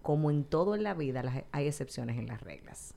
como 0.01 0.29
en 0.29 0.43
todo 0.43 0.75
en 0.75 0.83
la 0.83 0.93
vida, 0.93 1.24
las- 1.24 1.43
hay 1.51 1.67
excepciones 1.67 2.17
en 2.17 2.27
las 2.27 2.41
reglas. 2.41 2.93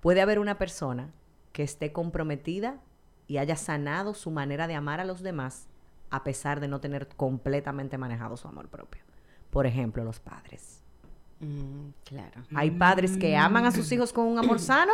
Puede 0.00 0.20
haber 0.20 0.38
una 0.38 0.58
persona 0.58 1.10
que 1.52 1.62
esté 1.62 1.92
comprometida 1.92 2.78
y 3.26 3.38
haya 3.38 3.56
sanado 3.56 4.12
su 4.14 4.30
manera 4.30 4.66
de 4.66 4.74
amar 4.74 5.00
a 5.00 5.04
los 5.04 5.22
demás 5.22 5.68
a 6.10 6.24
pesar 6.24 6.60
de 6.60 6.68
no 6.68 6.80
tener 6.80 7.08
completamente 7.08 7.96
manejado 7.96 8.36
su 8.36 8.48
amor 8.48 8.68
propio. 8.68 9.02
Por 9.50 9.66
ejemplo, 9.66 10.04
los 10.04 10.20
padres. 10.20 10.82
Mm, 11.40 11.90
claro. 12.04 12.42
Hay 12.54 12.70
padres 12.72 13.16
que 13.16 13.36
aman 13.36 13.64
a 13.64 13.70
sus 13.70 13.90
hijos 13.92 14.12
con 14.12 14.26
un 14.26 14.38
amor 14.38 14.58
sano, 14.60 14.92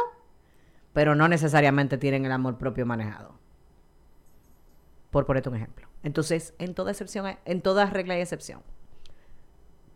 pero 0.92 1.14
no 1.14 1.26
necesariamente 1.28 1.98
tienen 1.98 2.24
el 2.24 2.32
amor 2.32 2.56
propio 2.56 2.86
manejado. 2.86 3.34
Por 5.16 5.24
ponerte 5.24 5.48
un 5.48 5.56
ejemplo. 5.56 5.88
Entonces, 6.02 6.52
en 6.58 6.74
toda 6.74 6.90
excepción, 6.90 7.24
en 7.46 7.62
toda 7.62 7.86
regla 7.86 8.12
hay 8.12 8.20
excepción. 8.20 8.60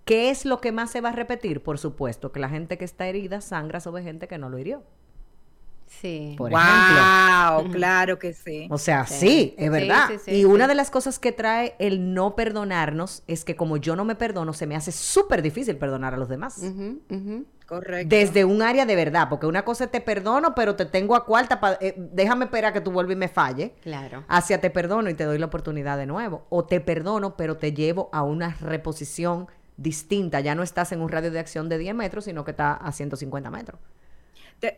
¿Qué 0.06 0.30
es 0.30 0.46
lo 0.46 0.62
que 0.62 0.72
más 0.72 0.90
se 0.90 1.02
va 1.02 1.10
a 1.10 1.12
repetir? 1.12 1.62
Por 1.62 1.78
supuesto, 1.78 2.32
que 2.32 2.40
la 2.40 2.48
gente 2.48 2.78
que 2.78 2.86
está 2.86 3.06
herida 3.06 3.42
sangra 3.42 3.80
sobre 3.80 4.02
gente 4.02 4.28
que 4.28 4.38
no 4.38 4.48
lo 4.48 4.58
hirió. 4.58 4.82
Sí. 5.88 6.36
Por 6.38 6.52
ejemplo. 6.52 7.62
wow, 7.62 7.70
claro 7.70 8.18
que 8.18 8.32
sí. 8.32 8.66
O 8.70 8.78
sea, 8.78 9.04
sí, 9.04 9.18
Sí. 9.18 9.54
es 9.58 9.70
verdad. 9.70 10.06
sí, 10.08 10.14
sí, 10.24 10.30
y 10.40 10.44
una 10.46 10.66
de 10.66 10.74
las 10.74 10.90
cosas 10.90 11.18
que 11.18 11.32
trae 11.32 11.74
el 11.78 12.14
no 12.14 12.34
perdonarnos 12.34 13.22
es 13.26 13.44
que 13.44 13.56
como 13.56 13.76
yo 13.76 13.96
no 13.96 14.06
me 14.06 14.14
perdono, 14.14 14.54
se 14.54 14.66
me 14.66 14.74
hace 14.74 14.90
súper 14.90 15.42
difícil 15.42 15.76
perdonar 15.76 16.14
a 16.14 16.16
los 16.16 16.30
demás. 16.30 16.62
Correcto. 17.70 18.08
Desde 18.16 18.44
un 18.44 18.62
área 18.62 18.84
de 18.84 18.96
verdad, 18.96 19.28
porque 19.30 19.46
una 19.46 19.64
cosa 19.64 19.84
es 19.84 19.92
te 19.92 20.00
perdono, 20.00 20.56
pero 20.56 20.74
te 20.74 20.86
tengo 20.86 21.14
a 21.14 21.24
cuarta, 21.24 21.60
pa- 21.60 21.78
eh, 21.80 21.94
déjame 21.96 22.46
esperar 22.46 22.72
que 22.72 22.80
tú 22.80 22.90
vuelvas 22.90 23.12
y 23.12 23.16
me 23.16 23.28
falle. 23.28 23.74
Claro. 23.80 24.24
Hacia 24.26 24.60
te 24.60 24.70
perdono 24.70 25.08
y 25.08 25.14
te 25.14 25.22
doy 25.22 25.38
la 25.38 25.46
oportunidad 25.46 25.96
de 25.96 26.06
nuevo. 26.06 26.44
O 26.48 26.64
te 26.64 26.80
perdono, 26.80 27.36
pero 27.36 27.56
te 27.58 27.72
llevo 27.72 28.10
a 28.12 28.24
una 28.24 28.56
reposición 28.60 29.46
distinta. 29.76 30.40
Ya 30.40 30.56
no 30.56 30.64
estás 30.64 30.90
en 30.90 31.00
un 31.00 31.08
radio 31.10 31.30
de 31.30 31.38
acción 31.38 31.68
de 31.68 31.78
10 31.78 31.94
metros, 31.94 32.24
sino 32.24 32.44
que 32.44 32.50
estás 32.50 32.76
a 32.82 32.90
150 32.90 33.50
metros. 33.50 33.78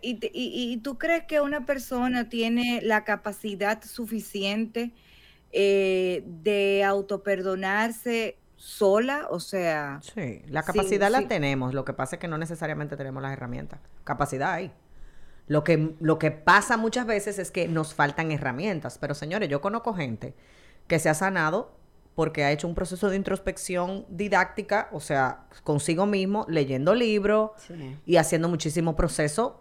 Y 0.02 0.76
tú 0.76 0.98
crees 0.98 1.24
que 1.24 1.40
una 1.40 1.64
persona 1.66 2.28
tiene 2.28 2.80
la 2.82 3.04
capacidad 3.04 3.82
suficiente 3.82 4.92
eh, 5.50 6.22
de 6.26 6.84
autoperdonarse 6.84 8.36
sola? 8.64 9.26
O 9.30 9.40
sea, 9.40 9.98
Sí, 10.02 10.42
la 10.46 10.62
Sí, 10.62 10.66
capacidad 10.68 11.10
la 11.10 11.18
sí. 11.18 11.24
tenemos. 11.26 11.74
Lo 11.74 11.84
que 11.84 11.92
pasa 11.92 12.14
es 12.16 12.20
que 12.20 12.28
no 12.28 12.38
necesariamente 12.38 12.96
tenemos 12.96 13.20
las 13.20 13.32
herramientas. 13.32 13.80
Capacidad 14.04 14.52
hay. 14.52 14.72
Lo 15.48 15.64
que, 15.64 15.96
lo 15.98 16.18
que 16.20 16.30
pasa 16.30 16.76
muchas 16.76 17.04
veces 17.06 17.40
es 17.40 17.50
que 17.50 17.66
nos 17.66 17.92
faltan 17.92 18.30
herramientas. 18.30 18.98
Pero 18.98 19.14
señores, 19.14 19.48
yo 19.48 19.60
conozco 19.60 19.94
gente 19.94 20.34
que 20.86 21.00
se 21.00 21.08
ha 21.08 21.14
sanado 21.14 21.74
porque 22.14 22.44
ha 22.44 22.52
hecho 22.52 22.68
un 22.68 22.74
proceso 22.76 23.10
de 23.10 23.16
introspección 23.16 24.06
didáctica, 24.08 24.88
o 24.92 25.00
sea, 25.00 25.46
consigo 25.64 26.06
mismo, 26.06 26.46
leyendo 26.48 26.94
libros 26.94 27.50
Sí. 27.56 27.96
y 28.06 28.16
haciendo 28.16 28.48
muchísimo 28.48 28.94
proceso 28.94 29.58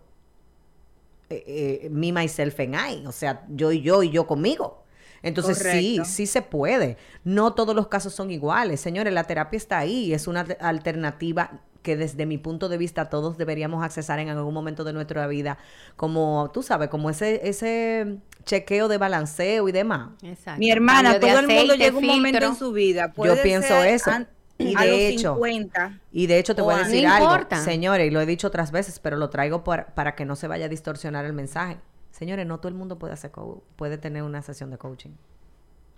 eh, 1.29 1.43
eh, 1.85 1.89
me, 1.89 2.11
myself 2.11 2.59
and 2.59 2.75
I, 2.75 3.05
o 3.07 3.11
sea, 3.13 3.45
yo 3.49 3.71
y 3.71 3.81
yo 3.81 4.03
y 4.03 4.11
yo 4.11 4.27
conmigo. 4.27 4.80
Entonces 5.23 5.57
sí, 5.57 5.63
Correcto. 5.97 6.05
sí 6.05 6.25
se 6.27 6.41
puede. 6.41 6.97
No 7.23 7.53
todos 7.53 7.75
los 7.75 7.87
casos 7.87 8.13
son 8.13 8.31
iguales. 8.31 8.79
Señores, 8.81 9.13
la 9.13 9.23
terapia 9.25 9.57
está 9.57 9.77
ahí, 9.79 10.13
es 10.13 10.27
una 10.27 10.41
alter- 10.41 10.57
alternativa 10.61 11.61
que 11.83 11.95
desde 11.97 12.25
mi 12.27 12.37
punto 12.37 12.69
de 12.69 12.77
vista 12.77 13.09
todos 13.09 13.37
deberíamos 13.37 13.83
accesar 13.83 14.19
en 14.19 14.29
algún 14.29 14.53
momento 14.53 14.83
de 14.83 14.93
nuestra 14.93 15.25
vida, 15.27 15.57
como 15.95 16.51
tú 16.53 16.61
sabes, 16.61 16.89
como 16.89 17.09
ese 17.09 17.41
ese 17.47 18.17
chequeo 18.45 18.87
de 18.87 18.97
balanceo 18.99 19.67
y 19.67 19.71
demás. 19.71 20.09
Exacto. 20.21 20.59
mi 20.59 20.69
hermana, 20.69 21.19
todo 21.19 21.39
el 21.39 21.47
mundo 21.47 21.73
llega 21.75 21.97
un 21.97 22.05
momento 22.05 22.45
en 22.45 22.55
su 22.55 22.71
vida. 22.71 23.11
Puede 23.13 23.35
pienso 23.37 23.67
ser 23.69 23.87
eso. 23.87 24.11
Y 24.59 24.75
a 24.77 24.81
de 24.81 24.91
los 24.91 24.99
hecho, 24.99 25.33
50. 25.35 25.99
Y 26.11 26.27
de 26.27 26.37
hecho 26.37 26.53
te 26.55 26.61
voy 26.61 26.75
a 26.75 26.79
decir 26.79 27.03
No 27.07 27.13
algo, 27.15 27.31
importa. 27.31 27.63
señores, 27.63 28.05
y 28.07 28.11
lo 28.11 28.21
he 28.21 28.27
dicho 28.27 28.45
otras 28.47 28.71
veces, 28.71 28.99
pero 28.99 29.17
lo 29.17 29.31
traigo 29.31 29.63
para, 29.63 29.87
para 29.95 30.13
que 30.15 30.23
no 30.23 30.35
se 30.35 30.47
vaya 30.47 30.65
a 30.65 30.69
distorsionar 30.69 31.25
el 31.25 31.33
mensaje. 31.33 31.77
Señores, 32.21 32.45
no 32.45 32.59
todo 32.59 32.67
el 32.67 32.75
mundo 32.75 32.99
puede 32.99 33.13
hacer 33.13 33.31
puede 33.75 33.97
tener 33.97 34.21
una 34.21 34.43
sesión 34.43 34.69
de 34.69 34.77
coaching. 34.77 35.09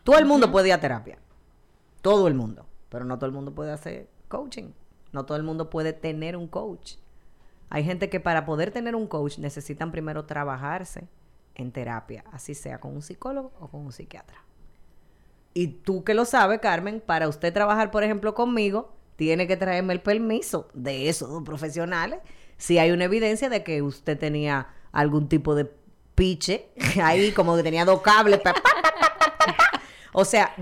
Todo 0.05 0.17
el 0.19 0.25
mundo 0.25 0.53
puede 0.53 0.69
ir 0.69 0.73
a 0.73 0.79
terapia. 0.79 1.17
Todo 2.01 2.29
el 2.29 2.33
mundo, 2.33 2.65
pero 2.87 3.03
no 3.03 3.17
todo 3.17 3.25
el 3.25 3.33
mundo 3.33 3.53
puede 3.53 3.73
hacer 3.73 4.07
coaching. 4.29 4.71
No 5.11 5.25
todo 5.25 5.35
el 5.35 5.43
mundo 5.43 5.69
puede 5.69 5.91
tener 5.91 6.37
un 6.37 6.47
coach. 6.47 6.93
Hay 7.69 7.83
gente 7.83 8.09
que 8.09 8.21
para 8.21 8.45
poder 8.45 8.71
tener 8.71 8.95
un 8.95 9.05
coach 9.05 9.37
necesitan 9.37 9.91
primero 9.91 10.23
trabajarse 10.23 11.09
en 11.55 11.73
terapia, 11.73 12.23
así 12.31 12.55
sea 12.55 12.79
con 12.79 12.93
un 12.93 13.01
psicólogo 13.01 13.51
o 13.59 13.67
con 13.67 13.81
un 13.81 13.91
psiquiatra. 13.91 14.37
Y 15.53 15.67
tú 15.67 16.05
que 16.05 16.13
lo 16.13 16.23
sabes, 16.23 16.61
Carmen, 16.61 17.03
para 17.05 17.27
usted 17.27 17.51
trabajar, 17.51 17.91
por 17.91 18.05
ejemplo, 18.05 18.33
conmigo, 18.33 18.93
tiene 19.17 19.45
que 19.45 19.57
traerme 19.57 19.91
el 19.91 20.01
permiso 20.01 20.69
de 20.73 21.09
esos 21.09 21.27
dos 21.27 21.43
profesionales. 21.43 22.19
Si 22.55 22.77
hay 22.77 22.91
una 22.91 23.03
evidencia 23.03 23.49
de 23.49 23.61
que 23.65 23.81
usted 23.81 24.17
tenía 24.17 24.69
algún 24.93 25.27
tipo 25.27 25.53
de 25.53 25.82
piche 26.15 26.67
ahí, 27.03 27.31
como 27.31 27.55
que 27.55 27.63
tenía 27.63 27.85
dos 27.85 28.01
cables. 28.01 28.39
pa, 28.39 28.53
pa, 28.53 28.61
pa. 28.61 29.81
O 30.13 30.25
sea, 30.25 30.55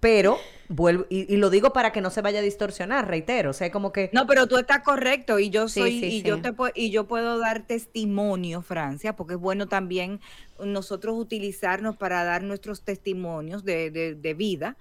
pero 0.00 0.38
vuelvo, 0.68 1.04
y, 1.10 1.32
y 1.32 1.36
lo 1.36 1.50
digo 1.50 1.72
para 1.72 1.92
que 1.92 2.00
no 2.00 2.10
se 2.10 2.22
vaya 2.22 2.38
a 2.38 2.42
distorsionar, 2.42 3.06
reitero. 3.06 3.50
O 3.50 3.52
sea, 3.52 3.70
como 3.70 3.92
que 3.92 4.10
No, 4.12 4.26
pero 4.26 4.46
tú 4.46 4.56
estás 4.56 4.80
correcto 4.80 5.38
y 5.38 5.50
yo 5.50 5.68
Sí, 5.68 5.80
soy 5.80 5.90
sí, 6.00 6.06
y 6.06 6.20
sí. 6.22 6.26
yo 6.26 6.40
te 6.40 6.52
y 6.74 6.90
yo 6.90 7.06
puedo 7.06 7.38
dar 7.38 7.66
testimonio, 7.66 8.62
Francia, 8.62 9.14
porque 9.14 9.34
es 9.34 9.40
bueno 9.40 9.68
también 9.68 10.20
nosotros 10.64 11.16
utilizarnos 11.18 11.96
para 11.96 12.24
dar 12.24 12.42
nuestros 12.42 12.82
testimonios 12.82 13.64
de, 13.64 13.90
de- 13.90 14.14
de 14.14 14.34
vida, 14.34 14.76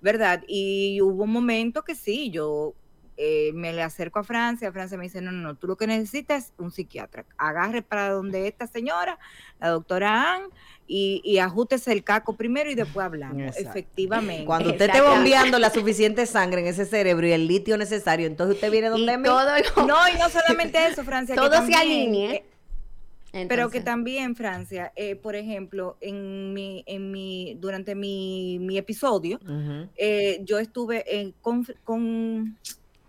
¿verdad? 0.00 0.42
Y 0.48 1.00
hubo 1.02 1.24
un 1.24 1.32
momento 1.32 1.82
que 1.84 1.94
sí, 1.94 2.30
yo 2.30 2.74
eh, 3.20 3.50
me 3.52 3.72
le 3.72 3.82
acerco 3.82 4.20
a 4.20 4.24
Francia, 4.24 4.70
Francia 4.72 4.96
me 4.96 5.02
dice, 5.04 5.20
no, 5.20 5.32
no, 5.32 5.42
no, 5.42 5.54
tú 5.56 5.66
lo 5.66 5.76
que 5.76 5.88
necesitas 5.88 6.44
es 6.46 6.52
un 6.56 6.70
psiquiatra. 6.70 7.24
Agarre 7.36 7.82
para 7.82 8.10
donde 8.10 8.46
esta 8.46 8.66
señora, 8.68 9.18
la 9.60 9.70
doctora 9.70 10.34
Ann, 10.36 10.42
y, 10.86 11.20
y 11.24 11.38
el 11.38 12.04
caco 12.04 12.34
primero 12.36 12.70
y 12.70 12.74
después 12.76 13.04
hablamos. 13.04 13.42
Exacto. 13.42 13.70
Efectivamente. 13.70 14.44
cuando 14.46 14.70
usted 14.70 14.86
esté 14.86 15.00
bombeando 15.02 15.58
la 15.58 15.68
suficiente 15.70 16.24
sangre 16.26 16.60
en 16.62 16.68
ese 16.68 16.86
cerebro 16.86 17.26
y 17.26 17.32
el 17.32 17.46
litio 17.46 17.76
necesario, 17.76 18.26
entonces 18.26 18.54
usted 18.54 18.70
viene 18.70 18.86
Y 18.86 18.90
donde 18.90 19.18
todo 19.28 19.50
lo- 19.76 19.86
No, 19.86 20.08
y 20.08 20.16
no 20.18 20.28
solamente 20.30 20.86
eso, 20.86 21.02
Francia. 21.04 21.34
que 21.34 21.40
todo 21.40 21.66
se 21.66 21.74
alinee. 21.74 22.44
eh, 23.32 23.46
Pero 23.48 23.68
que 23.68 23.80
también, 23.82 24.34
Francia, 24.36 24.90
eh, 24.96 25.14
por 25.16 25.34
ejemplo, 25.36 25.98
en 26.00 26.54
mi, 26.54 26.82
en 26.86 27.10
mi, 27.10 27.54
durante 27.60 27.94
mi, 27.94 28.58
mi 28.60 28.78
episodio, 28.78 29.38
eh, 29.96 30.40
yo 30.44 30.58
estuve 30.58 31.04
en, 31.20 31.32
con, 31.42 31.66
con- 31.84 32.56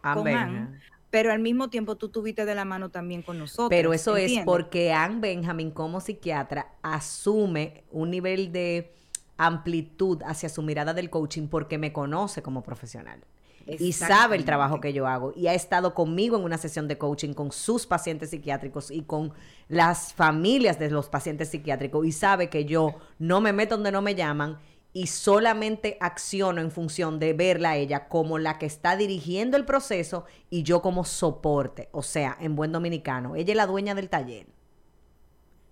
Con. 0.01 0.27
Ann, 0.27 0.79
pero 1.10 1.32
al 1.32 1.39
mismo 1.39 1.70
tiempo 1.70 1.96
tú 1.96 2.10
tuviste 2.10 2.46
de 2.46 2.56
la 2.56 2.65
mano 2.65 2.89
también 2.89 3.22
con 3.22 3.39
nosotros. 3.39 3.70
Pero 3.70 3.94
eso 3.94 4.15
es 4.15 4.32
porque 4.46 4.91
Ann 4.91 5.22
Benjamin 5.22 5.72
como 5.72 6.01
psiquiatra 6.01 6.68
asume 6.82 7.84
un 7.91 8.12
nivel 8.12 8.51
de 8.51 8.94
amplitud 9.38 10.22
hacia 10.25 10.50
su 10.50 10.62
mirada 10.62 10.94
del 10.94 11.10
coaching 11.10 11.48
porque 11.48 11.77
me 11.77 11.91
conoce 11.94 12.41
como 12.41 12.62
profesional. 12.62 13.22
Y 13.65 13.94
sabe 13.94 14.36
el 14.36 14.46
trabajo 14.46 14.79
que 14.79 14.94
yo 14.94 15.06
hago. 15.08 15.32
Y 15.36 15.48
ha 15.48 15.53
estado 15.53 15.94
conmigo 15.94 16.38
en 16.38 16.44
una 16.44 16.58
sesión 16.58 16.88
de 16.88 16.98
coaching 16.98 17.34
con 17.34 17.51
sus 17.51 17.86
pacientes 17.86 18.32
psiquiátricos 18.32 18.89
y 18.89 19.03
con 19.03 19.32
las 19.68 20.13
familias 20.13 20.79
de 20.79 20.89
los 20.89 21.10
pacientes 21.10 21.50
psiquiátricos. 21.50 22.06
Y 22.06 22.12
sabe 22.12 22.50
que 22.50 22.65
yo 22.65 22.96
no 23.20 23.41
me 23.41 23.53
meto 23.53 23.75
donde 23.75 23.91
no 23.91 24.01
me 24.01 24.15
llaman 24.15 24.58
y 24.91 25.08
solamente 25.08 25.98
acciono 26.00 26.62
en 26.62 26.72
función 26.72 27.19
de 27.19 27.34
verla 27.34 27.72
a 27.72 27.75
ella 27.77 28.08
como 28.10 28.39
la 28.39 28.58
que 28.58 28.65
está 28.65 28.96
dirigiendo 28.98 29.55
el 29.55 29.65
proceso 29.65 30.25
y 30.50 30.63
yo 30.63 30.81
como 30.81 31.03
soporte. 31.05 31.89
O 31.91 32.01
sea, 32.01 32.36
en 32.39 32.55
buen 32.55 32.72
dominicano. 32.72 33.36
Ella 33.36 33.51
es 33.53 33.58
la 33.58 33.67
dueña 33.67 33.93
del 33.93 34.10
taller. 34.10 34.48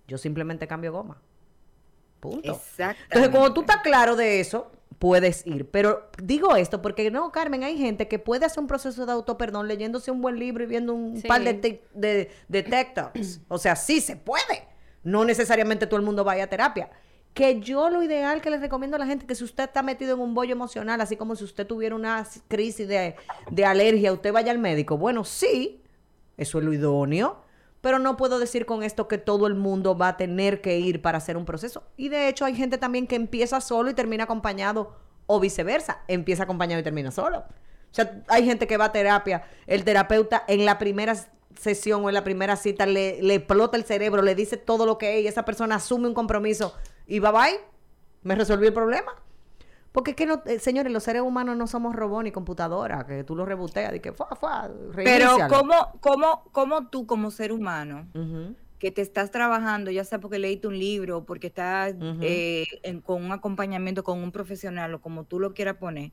Yo 0.06 0.18
simplemente 0.18 0.66
cambio 0.68 0.92
goma. 0.92 1.20
Punto. 2.20 2.52
Exactamente. 2.52 3.02
Entonces, 3.04 3.30
cuando 3.30 3.54
tú 3.54 3.60
estás 3.62 3.78
claro 3.82 4.16
de 4.16 4.40
eso, 4.40 4.70
puedes 4.98 5.46
ir. 5.46 5.68
Pero 5.70 6.10
digo 6.22 6.56
esto 6.56 6.80
porque 6.80 7.10
no, 7.10 7.30
Carmen, 7.32 7.64
hay 7.64 7.76
gente 7.76 8.08
que 8.08 8.18
puede 8.18 8.46
hacer 8.46 8.60
un 8.60 8.66
proceso 8.66 9.04
de 9.04 9.12
autoperdón 9.12 9.68
leyéndose 9.68 10.10
un 10.10 10.22
buen 10.22 10.38
libro 10.38 10.64
y 10.64 10.66
viendo 10.66 10.94
un 10.94 11.20
Sí. 11.20 11.28
par 11.28 11.42
de, 11.42 11.82
de, 11.94 12.30
de 12.48 12.62
TikToks. 12.62 13.40
O 13.48 13.58
sea, 13.58 13.76
sí 13.76 14.00
se 14.00 14.16
puede. 14.16 14.66
No 15.02 15.24
necesariamente 15.24 15.86
todo 15.86 15.98
el 16.00 16.06
mundo 16.06 16.24
vaya 16.24 16.44
a 16.44 16.46
terapia. 16.48 16.90
Que 17.38 17.60
yo 17.60 17.88
lo 17.88 18.02
ideal 18.02 18.40
que 18.40 18.50
les 18.50 18.60
recomiendo 18.60 18.96
a 18.96 18.98
la 18.98 19.06
gente 19.06 19.24
que 19.24 19.36
si 19.36 19.44
usted 19.44 19.62
está 19.62 19.80
metido 19.80 20.14
en 20.14 20.20
un 20.20 20.34
bollo 20.34 20.50
emocional, 20.50 21.00
así 21.00 21.14
como 21.14 21.36
si 21.36 21.44
usted 21.44 21.68
tuviera 21.68 21.94
una 21.94 22.26
crisis 22.48 22.88
de, 22.88 23.14
de 23.48 23.64
alergia, 23.64 24.12
usted 24.12 24.32
vaya 24.32 24.50
al 24.50 24.58
médico. 24.58 24.98
Bueno, 24.98 25.22
sí, 25.22 25.80
eso 26.36 26.58
es 26.58 26.64
lo 26.64 26.72
idóneo. 26.72 27.36
Pero 27.80 28.00
no 28.00 28.16
puedo 28.16 28.40
decir 28.40 28.66
con 28.66 28.82
esto 28.82 29.06
que 29.06 29.18
todo 29.18 29.46
el 29.46 29.54
mundo 29.54 29.96
va 29.96 30.08
a 30.08 30.16
tener 30.16 30.60
que 30.60 30.80
ir 30.80 31.00
para 31.00 31.18
hacer 31.18 31.36
un 31.36 31.44
proceso. 31.44 31.84
Y 31.96 32.08
de 32.08 32.26
hecho 32.26 32.44
hay 32.44 32.56
gente 32.56 32.76
también 32.76 33.06
que 33.06 33.14
empieza 33.14 33.60
solo 33.60 33.88
y 33.88 33.94
termina 33.94 34.24
acompañado 34.24 34.96
o 35.26 35.38
viceversa. 35.38 36.02
Empieza 36.08 36.42
acompañado 36.42 36.80
y 36.80 36.82
termina 36.82 37.12
solo. 37.12 37.38
O 37.38 37.94
sea, 37.94 38.20
hay 38.26 38.44
gente 38.46 38.66
que 38.66 38.76
va 38.76 38.86
a 38.86 38.92
terapia. 38.92 39.44
El 39.68 39.84
terapeuta 39.84 40.42
en 40.48 40.64
la 40.64 40.76
primera 40.76 41.14
sesión 41.56 42.04
o 42.04 42.08
en 42.08 42.14
la 42.14 42.24
primera 42.24 42.56
cita 42.56 42.84
le, 42.84 43.22
le 43.22 43.34
explota 43.36 43.76
el 43.76 43.84
cerebro, 43.84 44.22
le 44.22 44.34
dice 44.34 44.56
todo 44.56 44.84
lo 44.84 44.98
que 44.98 45.18
es 45.18 45.24
y 45.24 45.28
esa 45.28 45.44
persona 45.44 45.76
asume 45.76 46.08
un 46.08 46.14
compromiso 46.14 46.74
y 47.08 47.18
bye 47.18 47.32
bye. 47.32 47.60
Me 48.22 48.34
resolví 48.36 48.66
el 48.68 48.72
problema. 48.72 49.12
Porque 49.90 50.10
es 50.10 50.16
que 50.16 50.26
no, 50.26 50.42
eh, 50.46 50.58
señores, 50.60 50.92
los 50.92 51.02
seres 51.02 51.22
humanos 51.22 51.56
no 51.56 51.66
somos 51.66 51.96
robots 51.96 52.22
ni 52.24 52.30
computadoras, 52.30 53.04
que 53.04 53.24
tú 53.24 53.34
lo 53.34 53.44
reboteas 53.46 53.94
y 53.96 54.00
que 54.00 54.12
fue, 54.12 54.26
fue, 54.38 54.50
Pero 55.02 55.30
¿cómo, 55.48 55.74
cómo, 56.00 56.44
cómo 56.52 56.86
tú 56.88 57.06
como 57.06 57.30
ser 57.30 57.50
humano 57.52 58.06
que 58.78 58.90
te 58.92 59.00
estás 59.02 59.30
trabajando, 59.32 59.90
ya 59.90 60.04
sea 60.04 60.20
porque 60.20 60.38
leíste 60.38 60.68
un 60.68 60.78
libro, 60.78 61.24
porque 61.24 61.46
estás 61.48 61.94
eh, 62.20 62.66
en- 62.84 63.00
con 63.00 63.24
un 63.24 63.32
acompañamiento 63.32 64.04
con 64.04 64.22
un 64.22 64.30
profesional 64.30 64.94
o 64.94 65.00
como 65.00 65.24
tú 65.24 65.40
lo 65.40 65.52
quieras 65.54 65.76
poner, 65.78 66.12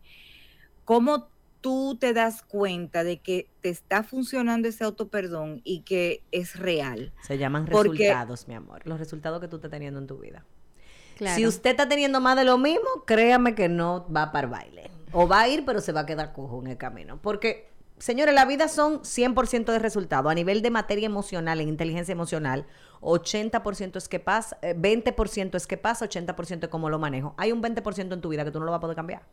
¿cómo 0.86 1.28
tú 1.62 1.98
te 2.00 2.14
das 2.14 2.42
cuenta 2.44 3.04
de 3.04 3.20
que 3.20 3.50
te 3.62 3.70
está 3.70 4.04
funcionando 4.04 4.68
ese 4.68 4.84
autoperdón 4.84 5.62
y 5.64 5.82
que 5.82 6.24
es 6.32 6.58
real? 6.58 7.12
Se 7.22 7.38
llaman 7.38 7.66
Porque- 7.66 7.90
resultados, 8.06 8.48
mi 8.48 8.54
amor. 8.56 8.82
Los 8.86 9.00
resultados 9.00 9.42
que 9.42 9.48
tú 9.48 9.58
estás 9.58 9.70
teniendo 9.70 10.00
en 10.00 10.08
tu 10.08 10.18
vida. 10.18 10.44
Si 11.36 11.48
usted 11.48 11.72
está 11.72 11.88
teniendo 11.88 12.20
más 12.20 12.36
de 12.36 12.44
lo 12.44 12.58
mismo, 12.58 12.88
créame 13.06 13.56
que 13.56 13.70
no 13.70 14.06
va 14.14 14.32
para 14.32 14.46
el 14.46 14.52
baile. 14.52 14.92
O 15.12 15.28
va 15.28 15.42
a 15.42 15.48
ir, 15.48 15.66
pero 15.66 15.80
se 15.80 15.92
va 15.92 16.02
a 16.02 16.06
quedar 16.06 16.34
cojo 16.34 16.60
en 16.62 16.68
el 16.68 16.78
camino. 16.78 17.20
Porque, 17.22 17.70
señores, 17.98 18.36
la 18.36 18.46
vida 18.46 18.68
son 18.68 19.02
100% 19.02 19.72
de 19.72 19.80
resultado. 19.80 20.30
A 20.30 20.34
nivel 20.34 20.62
de 20.62 20.72
materia 20.72 21.06
emocional, 21.06 21.62
en 21.62 21.70
inteligencia 21.70 22.12
emocional, 22.12 22.66
80% 23.02 23.96
es 23.98 24.10
que 24.10 24.20
pasa, 24.20 24.58
eh, 24.62 24.76
20% 24.78 25.56
es 25.56 25.68
que 25.68 25.78
pasa, 25.78 26.06
80% 26.06 26.64
es 26.64 26.70
cómo 26.70 26.90
lo 26.90 27.00
manejo. 27.00 27.34
Hay 27.38 27.52
un 27.52 27.62
20% 27.62 28.14
en 28.14 28.22
tu 28.22 28.30
vida 28.30 28.44
que 28.44 28.52
tú 28.52 28.60
no 28.60 28.66
lo 28.66 28.72
vas 28.72 28.80
a 28.80 28.82
poder 28.82 28.96
cambiar. 28.96 29.24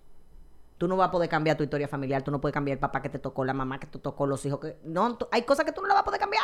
Tú 0.79 0.89
no 0.89 0.97
vas 0.97 1.09
a 1.09 1.11
poder 1.11 1.29
cambiar 1.29 1.57
tu 1.57 1.65
historia 1.65 1.89
familiar, 1.89 2.23
tú 2.23 2.31
no 2.31 2.41
puedes 2.41 2.55
cambiar 2.55 2.77
el 2.77 2.81
papá 2.81 3.03
que 3.03 3.09
te 3.09 3.19
tocó, 3.19 3.45
la 3.45 3.55
mamá 3.55 3.79
que 3.79 3.87
te 3.87 3.99
tocó, 3.99 4.27
los 4.27 4.45
hijos 4.47 4.59
que... 4.61 4.79
No, 4.85 5.17
hay 5.31 5.43
cosas 5.43 5.65
que 5.65 5.73
tú 5.73 5.81
no 5.81 5.87
lo 5.87 5.95
vas 5.95 6.03
a 6.03 6.05
poder 6.05 6.21
cambiar. 6.21 6.43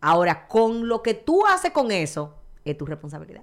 Ahora, 0.00 0.46
con 0.46 0.88
lo 0.88 1.02
que 1.02 1.14
tú 1.14 1.46
haces 1.46 1.72
con 1.72 1.90
eso, 1.90 2.34
es 2.64 2.76
tu 2.76 2.84
responsabilidad. 2.84 3.42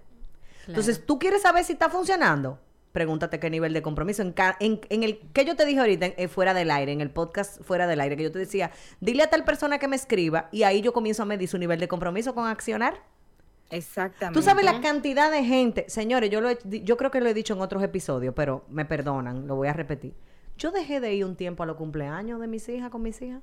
Entonces, 0.67 1.05
¿tú 1.05 1.19
quieres 1.19 1.41
saber 1.41 1.63
si 1.63 1.73
está 1.73 1.89
funcionando? 1.89 2.59
Pregúntate 2.91 3.39
qué 3.39 3.49
nivel 3.49 3.71
de 3.73 3.81
compromiso. 3.81 4.21
En, 4.21 4.33
ca- 4.33 4.57
en- 4.59 4.81
en 4.89 5.03
el 5.03 5.19
que 5.33 5.45
yo 5.45 5.55
te 5.55 5.65
dije 5.65 5.79
ahorita, 5.79 6.07
en- 6.07 6.13
eh, 6.17 6.27
fuera 6.27 6.53
del 6.53 6.69
aire, 6.71 6.91
en 6.91 6.99
el 7.01 7.09
podcast 7.09 7.61
fuera 7.63 7.87
del 7.87 8.01
aire, 8.01 8.17
que 8.17 8.23
yo 8.23 8.31
te 8.31 8.39
decía, 8.39 8.71
dile 8.99 9.23
a 9.23 9.29
tal 9.29 9.45
persona 9.45 9.79
que 9.79 9.87
me 9.87 9.95
escriba 9.95 10.49
y 10.51 10.63
ahí 10.63 10.81
yo 10.81 10.91
comienzo 10.91 11.23
a 11.23 11.25
medir 11.25 11.47
su 11.47 11.57
nivel 11.57 11.79
de 11.79 11.87
compromiso 11.87 12.35
con 12.35 12.47
accionar. 12.47 12.95
Exactamente. 13.69 14.37
Tú 14.37 14.43
sabes 14.43 14.65
la 14.65 14.81
cantidad 14.81 15.31
de 15.31 15.45
gente, 15.45 15.85
señores, 15.87 16.29
yo, 16.29 16.41
lo 16.41 16.49
he- 16.49 16.59
yo 16.83 16.97
creo 16.97 17.09
que 17.11 17.21
lo 17.21 17.29
he 17.29 17.33
dicho 17.33 17.53
en 17.53 17.61
otros 17.61 17.81
episodios, 17.83 18.33
pero 18.35 18.65
me 18.69 18.83
perdonan, 18.85 19.47
lo 19.47 19.55
voy 19.55 19.69
a 19.69 19.73
repetir. 19.73 20.13
Yo 20.57 20.71
dejé 20.71 20.99
de 20.99 21.13
ir 21.13 21.23
un 21.25 21.35
tiempo 21.37 21.63
a 21.63 21.65
los 21.65 21.77
cumpleaños 21.77 22.39
de 22.41 22.47
mis 22.47 22.67
hijas 22.67 22.89
con 22.89 23.01
mis 23.01 23.21
hijas 23.21 23.41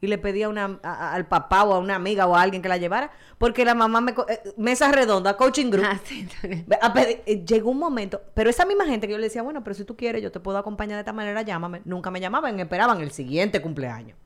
y 0.00 0.06
le 0.06 0.16
pedí 0.18 0.42
a 0.44 0.48
una, 0.48 0.78
a- 0.82 0.92
a- 0.92 1.14
al 1.14 1.26
papá 1.26 1.64
o 1.64 1.74
a 1.74 1.78
una 1.78 1.96
amiga 1.96 2.26
o 2.26 2.34
a 2.36 2.42
alguien 2.42 2.62
que 2.62 2.68
la 2.68 2.76
llevara, 2.76 3.10
porque 3.38 3.64
la 3.64 3.74
mamá 3.74 4.00
me... 4.00 4.12
eh, 4.28 4.52
mesa 4.56 4.92
redonda, 4.92 5.36
coaching 5.36 5.70
group. 5.70 5.84
Ah, 5.88 5.98
sí, 6.04 6.28
a 6.80 6.92
pedir- 6.92 7.22
eh, 7.26 7.44
llegó 7.44 7.70
un 7.70 7.78
momento, 7.78 8.20
pero 8.34 8.48
esa 8.50 8.64
misma 8.64 8.86
gente 8.86 9.06
que 9.06 9.12
yo 9.12 9.18
le 9.18 9.24
decía, 9.24 9.42
bueno, 9.42 9.64
pero 9.64 9.74
si 9.74 9.84
tú 9.84 9.96
quieres, 9.96 10.22
yo 10.22 10.30
te 10.30 10.38
puedo 10.40 10.58
acompañar 10.58 10.96
de 10.96 11.00
esta 11.00 11.12
manera, 11.12 11.42
llámame. 11.42 11.82
Nunca 11.84 12.10
me 12.10 12.20
llamaban, 12.20 12.58
esperaban 12.60 13.00
el 13.00 13.10
siguiente 13.10 13.60
cumpleaños. 13.60 14.16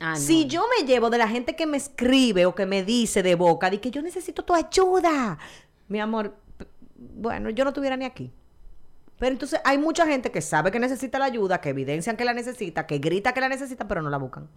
Ah, 0.00 0.10
no. 0.10 0.16
Si 0.16 0.46
yo 0.46 0.64
me 0.78 0.86
llevo 0.86 1.10
de 1.10 1.18
la 1.18 1.28
gente 1.28 1.56
que 1.56 1.66
me 1.66 1.76
escribe 1.76 2.46
o 2.46 2.54
que 2.54 2.66
me 2.66 2.84
dice 2.84 3.22
de 3.22 3.34
boca, 3.34 3.68
de 3.70 3.80
que 3.80 3.90
yo 3.90 4.00
necesito 4.02 4.44
tu 4.44 4.54
ayuda, 4.54 5.38
mi 5.88 6.00
amor, 6.00 6.36
bueno, 6.96 7.50
yo 7.50 7.64
no 7.64 7.70
estuviera 7.70 7.96
ni 7.96 8.04
aquí. 8.04 8.32
Pero 9.18 9.32
entonces 9.32 9.60
hay 9.64 9.78
mucha 9.78 10.06
gente 10.06 10.30
que 10.30 10.40
sabe 10.40 10.70
que 10.70 10.78
necesita 10.78 11.18
la 11.18 11.24
ayuda, 11.24 11.60
que 11.60 11.70
evidencian 11.70 12.16
que 12.16 12.24
la 12.24 12.32
necesita, 12.34 12.86
que 12.86 12.98
grita 12.98 13.32
que 13.34 13.40
la 13.40 13.48
necesita, 13.48 13.88
pero 13.88 14.00
no 14.02 14.10
la 14.10 14.16
buscan. 14.18 14.48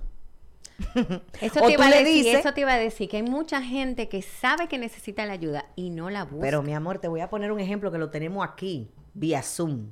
Eso 1.42 1.60
O 1.64 1.68
te, 1.68 1.74
iba 1.74 1.86
a 1.86 1.90
decir, 1.90 2.24
dices- 2.26 2.40
eso 2.40 2.54
te 2.54 2.62
iba 2.62 2.74
a 2.74 2.78
decir, 2.78 3.10
que 3.10 3.18
hay 3.18 3.24
mucha 3.24 3.62
gente 3.62 4.10
que 4.10 4.22
sabe 4.22 4.68
que 4.68 4.78
necesita 4.78 5.26
la 5.26 5.34
ayuda 5.34 5.66
y 5.76 5.90
no 5.90 6.10
la 6.10 6.24
busca. 6.26 6.42
Pero 6.42 6.64
mi 6.64 6.74
amor, 6.74 7.00
te 7.00 7.08
voy 7.08 7.22
a 7.22 7.30
poner 7.30 7.52
un 7.52 7.60
ejemplo 7.60 7.92
que 7.92 7.98
lo 7.98 8.10
tenemos 8.10 8.48
aquí, 8.48 8.90
vía 9.14 9.42
Zoom. 9.44 9.92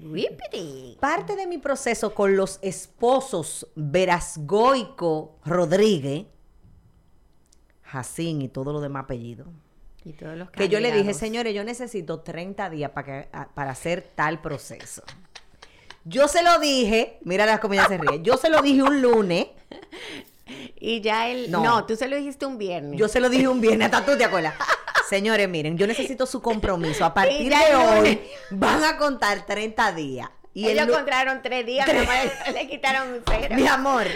Whippity. 0.00 0.96
Parte 1.00 1.34
de 1.34 1.46
mi 1.48 1.58
proceso 1.58 2.14
con 2.14 2.36
los 2.36 2.60
esposos 2.62 3.66
Verasgoico 3.74 5.38
Rodríguez, 5.44 6.26
Jacín 7.82 8.42
y 8.42 8.48
todo 8.48 8.72
lo 8.72 8.80
demás 8.80 9.04
apellidos, 9.04 9.48
Y 10.04 10.12
todos 10.12 10.36
los 10.36 10.50
que 10.50 10.68
yo 10.68 10.78
le 10.80 10.92
dije, 10.92 11.14
señores, 11.14 11.54
yo 11.54 11.64
necesito 11.64 12.20
30 12.20 12.70
días 12.70 12.90
para, 12.92 13.22
que, 13.22 13.28
para 13.54 13.70
hacer 13.72 14.10
tal 14.14 14.40
proceso. 14.40 15.02
Yo 16.04 16.28
se 16.28 16.42
lo 16.42 16.58
dije, 16.58 17.18
mira 17.22 17.44
la 17.46 17.60
comida 17.60 17.86
se 17.88 17.98
ríe, 17.98 18.22
yo 18.22 18.36
se 18.36 18.48
lo 18.48 18.62
dije 18.62 18.82
un 18.82 19.02
lunes, 19.02 19.46
Y 20.76 21.00
ya 21.02 21.28
él. 21.28 21.50
No. 21.50 21.62
No. 21.62 21.84
tú 21.86 21.94
se 21.96 22.08
lo 22.08 22.16
dijiste 22.16 22.46
un 22.46 22.56
viernes. 22.56 22.98
yo 22.98 23.08
se 23.08 23.20
lo 23.20 23.28
dije 23.28 23.48
un 23.48 23.60
viernes, 23.60 23.86
hasta 23.92 24.04
tú 24.10 24.16
te 24.16 24.24
acuerdas. 24.24 24.54
Señores, 25.08 25.48
miren, 25.48 25.76
yo 25.78 25.86
necesito 25.86 26.24
su 26.26 26.40
compromiso. 26.42 27.04
A 27.04 27.12
partir 27.14 27.50
ya 27.50 27.64
de 27.64 27.70
el 27.70 27.76
hoy 27.98 28.20
van 28.50 28.84
a 28.84 28.96
contar 28.98 29.44
30 29.46 29.92
días. 29.92 30.28
Y 30.54 30.64
el 30.66 30.72
Ellos 30.72 30.86
lu- 30.86 30.92
encontraron 30.94 31.40
tres 31.42 31.64
días, 31.66 31.86
Tres. 31.86 32.08
mi 32.48 32.52
le 32.54 32.66
quitaron 32.68 33.12
un 33.12 33.22
cero. 33.28 33.54
Mi 33.54 33.66
amor, 33.66 34.06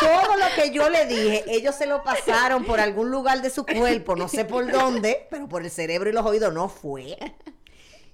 todo 0.00 0.36
lo 0.36 0.46
que 0.54 0.70
yo 0.70 0.88
le 0.90 1.06
dije, 1.06 1.44
ellos 1.48 1.74
se 1.74 1.86
lo 1.86 2.02
pasaron 2.04 2.64
por 2.64 2.78
algún 2.78 3.10
lugar 3.10 3.42
de 3.42 3.50
su 3.50 3.64
cuerpo, 3.66 4.14
no 4.16 4.28
sé 4.28 4.44
por 4.44 4.70
dónde, 4.70 5.26
pero 5.30 5.48
por 5.48 5.62
el 5.64 5.70
cerebro 5.70 6.08
y 6.08 6.12
los 6.12 6.24
oídos 6.24 6.52
no 6.52 6.68
fue. 6.68 7.16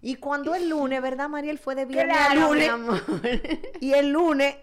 Y 0.06 0.16
cuando 0.16 0.54
el 0.54 0.68
lunes, 0.68 1.00
¿verdad, 1.00 1.30
Mariel? 1.30 1.58
Fue 1.58 1.74
de 1.74 1.86
viernes 1.86 2.14
a 2.14 2.34
mi 2.34 2.64
amor. 2.64 3.00
Y 3.80 3.94
el 3.94 4.10
lunes, 4.10 4.54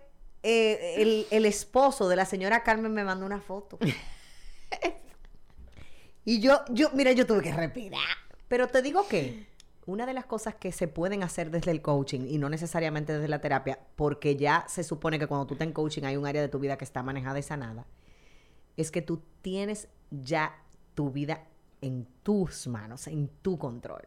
eh, 0.43 0.93
el, 0.97 1.25
el 1.31 1.47
esposo 1.47 2.07
de 2.07 2.15
la 2.15 2.25
señora 2.25 2.61
Carmen 2.61 2.93
me 2.93 3.03
mandó 3.03 3.25
una 3.25 3.41
foto. 3.41 3.79
Y 6.23 6.39
yo, 6.39 6.61
yo, 6.69 6.91
mira, 6.93 7.11
yo 7.13 7.25
tuve 7.25 7.41
que 7.41 7.51
respirar. 7.51 7.99
Pero 8.47 8.67
te 8.67 8.83
digo 8.83 9.07
que 9.07 9.47
una 9.87 10.05
de 10.05 10.13
las 10.13 10.25
cosas 10.25 10.53
que 10.53 10.71
se 10.71 10.87
pueden 10.87 11.23
hacer 11.23 11.49
desde 11.49 11.71
el 11.71 11.81
coaching 11.81 12.27
y 12.29 12.37
no 12.37 12.47
necesariamente 12.47 13.13
desde 13.13 13.27
la 13.27 13.41
terapia, 13.41 13.79
porque 13.95 14.35
ya 14.35 14.63
se 14.67 14.83
supone 14.83 15.17
que 15.17 15.25
cuando 15.25 15.47
tú 15.47 15.55
estás 15.55 15.67
en 15.67 15.73
coaching 15.73 16.03
hay 16.03 16.17
un 16.17 16.27
área 16.27 16.43
de 16.43 16.49
tu 16.49 16.59
vida 16.59 16.77
que 16.77 16.85
está 16.85 17.01
manejada 17.01 17.39
y 17.39 17.43
sanada, 17.43 17.87
es 18.77 18.91
que 18.91 19.01
tú 19.01 19.23
tienes 19.41 19.87
ya 20.11 20.55
tu 20.93 21.09
vida 21.09 21.47
en 21.81 22.05
tus 22.21 22.67
manos, 22.67 23.07
en 23.07 23.27
tu 23.41 23.57
control. 23.57 24.03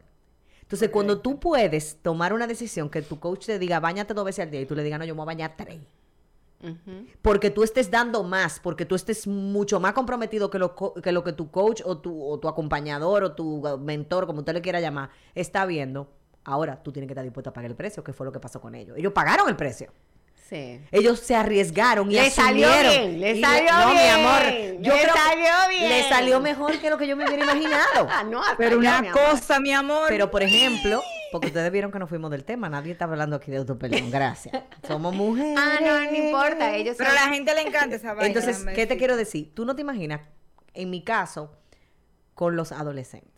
Entonces, 0.65 0.89
cuando 0.89 1.21
tú 1.21 1.39
puedes 1.39 1.97
tomar 2.01 2.33
una 2.33 2.47
decisión 2.47 2.89
que 2.89 3.01
tu 3.01 3.19
coach 3.19 3.45
te 3.45 3.59
diga, 3.59 3.79
bañate 3.79 4.13
dos 4.13 4.25
veces 4.25 4.43
al 4.43 4.51
día 4.51 4.61
y 4.61 4.65
tú 4.65 4.75
le 4.75 4.83
digas, 4.83 4.99
no, 4.99 5.05
yo 5.05 5.13
me 5.13 5.19
voy 5.19 5.23
a 5.23 5.25
bañar 5.25 5.55
tres 5.55 5.79
porque 7.21 7.49
tú 7.49 7.63
estés 7.63 7.91
dando 7.91 8.23
más, 8.23 8.59
porque 8.59 8.85
tú 8.85 8.95
estés 8.95 9.27
mucho 9.27 9.79
más 9.79 9.93
comprometido 9.93 10.49
que 10.49 10.59
lo, 10.59 10.75
que, 10.75 11.11
lo 11.11 11.23
que 11.23 11.33
tu 11.33 11.51
coach 11.51 11.81
o 11.85 11.97
tu, 11.97 12.23
o 12.23 12.39
tu 12.39 12.47
acompañador 12.47 13.23
o 13.23 13.31
tu 13.33 13.67
uh, 13.67 13.77
mentor, 13.77 14.25
como 14.25 14.39
usted 14.39 14.53
le 14.53 14.61
quiera 14.61 14.79
llamar, 14.79 15.09
está 15.33 15.65
viendo. 15.65 16.09
Ahora 16.43 16.81
tú 16.81 16.91
tienes 16.91 17.07
que 17.07 17.13
estar 17.13 17.23
dispuesto 17.23 17.49
a 17.49 17.53
pagar 17.53 17.71
el 17.71 17.75
precio, 17.75 18.03
que 18.03 18.13
fue 18.13 18.25
lo 18.25 18.31
que 18.31 18.39
pasó 18.39 18.61
con 18.61 18.75
ellos. 18.75 18.97
Ellos 18.97 19.13
pagaron 19.13 19.49
el 19.49 19.55
precio. 19.55 19.91
Sí. 20.49 20.79
Ellos 20.91 21.19
se 21.21 21.35
arriesgaron 21.35 22.11
y 22.11 22.15
Le 22.15 22.29
salió 22.29 22.67
asumieron. 22.69 22.91
bien, 22.91 23.19
le 23.19 23.31
Y 23.37 23.41
salió 23.41 23.71
no, 23.71 23.87
mi 23.87 23.93
bien, 23.93 24.13
amor, 24.13 24.41
yo 24.79 24.93
le 24.93 25.01
creo 25.01 25.13
salió 25.15 25.69
bien. 25.69 25.89
Le 25.89 26.03
salió 26.09 26.39
mejor 26.39 26.79
que 26.79 26.89
lo 26.91 26.97
que 26.99 27.07
yo 27.07 27.15
me 27.17 27.25
hubiera 27.25 27.43
imaginado. 27.43 28.07
Ah, 28.11 28.23
no, 28.23 28.41
Pero 28.57 28.77
una 28.77 29.01
mi 29.01 29.09
cosa, 29.09 29.59
mi 29.59 29.73
amor. 29.73 30.05
Pero, 30.07 30.29
por 30.29 30.43
ejemplo, 30.43 31.01
porque 31.31 31.47
ustedes 31.47 31.71
vieron 31.71 31.91
que 31.91 31.97
nos 31.97 32.07
fuimos 32.09 32.29
del 32.29 32.43
tema, 32.45 32.69
nadie 32.69 32.91
está 32.91 33.05
hablando 33.05 33.35
aquí 33.35 33.49
de 33.49 33.57
autoperdón, 33.57 34.11
gracias. 34.11 34.55
Somos 34.87 35.15
mujeres. 35.15 35.57
Ah, 35.59 35.79
no, 35.81 35.99
no 36.11 36.15
importa. 36.15 36.75
Ellos 36.75 36.95
Pero 36.97 37.09
a 37.09 37.13
la 37.13 37.27
gente 37.33 37.53
le 37.55 37.61
encanta 37.61 37.95
esa 37.95 38.13
vaina. 38.13 38.27
Entonces, 38.27 38.63
¿qué 38.75 38.85
te 38.85 38.97
quiero 38.97 39.17
decir? 39.17 39.51
Tú 39.55 39.65
no 39.65 39.75
te 39.75 39.81
imaginas, 39.81 40.21
en 40.75 40.91
mi 40.91 41.03
caso, 41.03 41.57
con 42.35 42.55
los 42.55 42.71
adolescentes. 42.71 43.34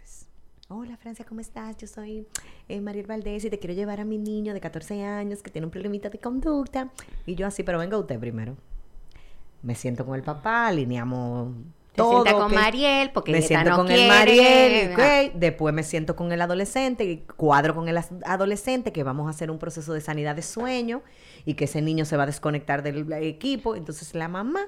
Hola 0.69 0.97
Francia, 0.97 1.23
¿cómo 1.23 1.39
estás? 1.39 1.77
Yo 1.77 1.87
soy 1.87 2.27
eh, 2.67 2.81
Mariel 2.81 3.07
Valdés 3.07 3.45
y 3.45 3.49
te 3.49 3.57
quiero 3.57 3.73
llevar 3.73 4.01
a 4.01 4.03
mi 4.03 4.17
niño 4.17 4.53
de 4.53 4.59
14 4.59 5.01
años 5.01 5.41
que 5.41 5.49
tiene 5.49 5.65
un 5.65 5.71
problemita 5.71 6.09
de 6.09 6.17
conducta. 6.17 6.89
Y 7.25 7.35
yo 7.35 7.47
así, 7.47 7.63
pero 7.63 7.79
venga 7.79 7.97
usted 7.97 8.19
primero. 8.19 8.57
Me 9.63 9.75
siento 9.75 10.05
con 10.05 10.15
el 10.15 10.23
papá, 10.23 10.67
alineamos 10.67 11.53
todo. 11.95 12.21
sienta 12.23 12.33
con 12.33 12.51
¿ok? 12.51 12.53
Mariel, 12.53 13.11
porque 13.13 13.31
me 13.31 13.41
siento 13.41 13.69
no 13.69 13.75
con 13.77 13.89
el 13.89 14.09
Mariel, 14.09 14.89
¿verdad? 14.89 15.27
ok. 15.27 15.31
después 15.35 15.73
me 15.73 15.83
siento 15.83 16.17
con 16.17 16.33
el 16.33 16.41
adolescente 16.41 17.05
y 17.05 17.17
cuadro 17.19 17.73
con 17.73 17.87
el 17.87 17.97
adolescente 18.25 18.91
que 18.91 19.03
vamos 19.03 19.27
a 19.27 19.29
hacer 19.29 19.49
un 19.49 19.59
proceso 19.59 19.93
de 19.93 20.01
sanidad 20.01 20.35
de 20.35 20.41
sueño 20.41 21.01
y 21.45 21.53
que 21.53 21.63
ese 21.63 21.81
niño 21.81 22.03
se 22.03 22.17
va 22.17 22.23
a 22.23 22.25
desconectar 22.25 22.83
del 22.83 23.09
equipo. 23.13 23.77
Entonces 23.77 24.13
la 24.15 24.27
mamá 24.27 24.65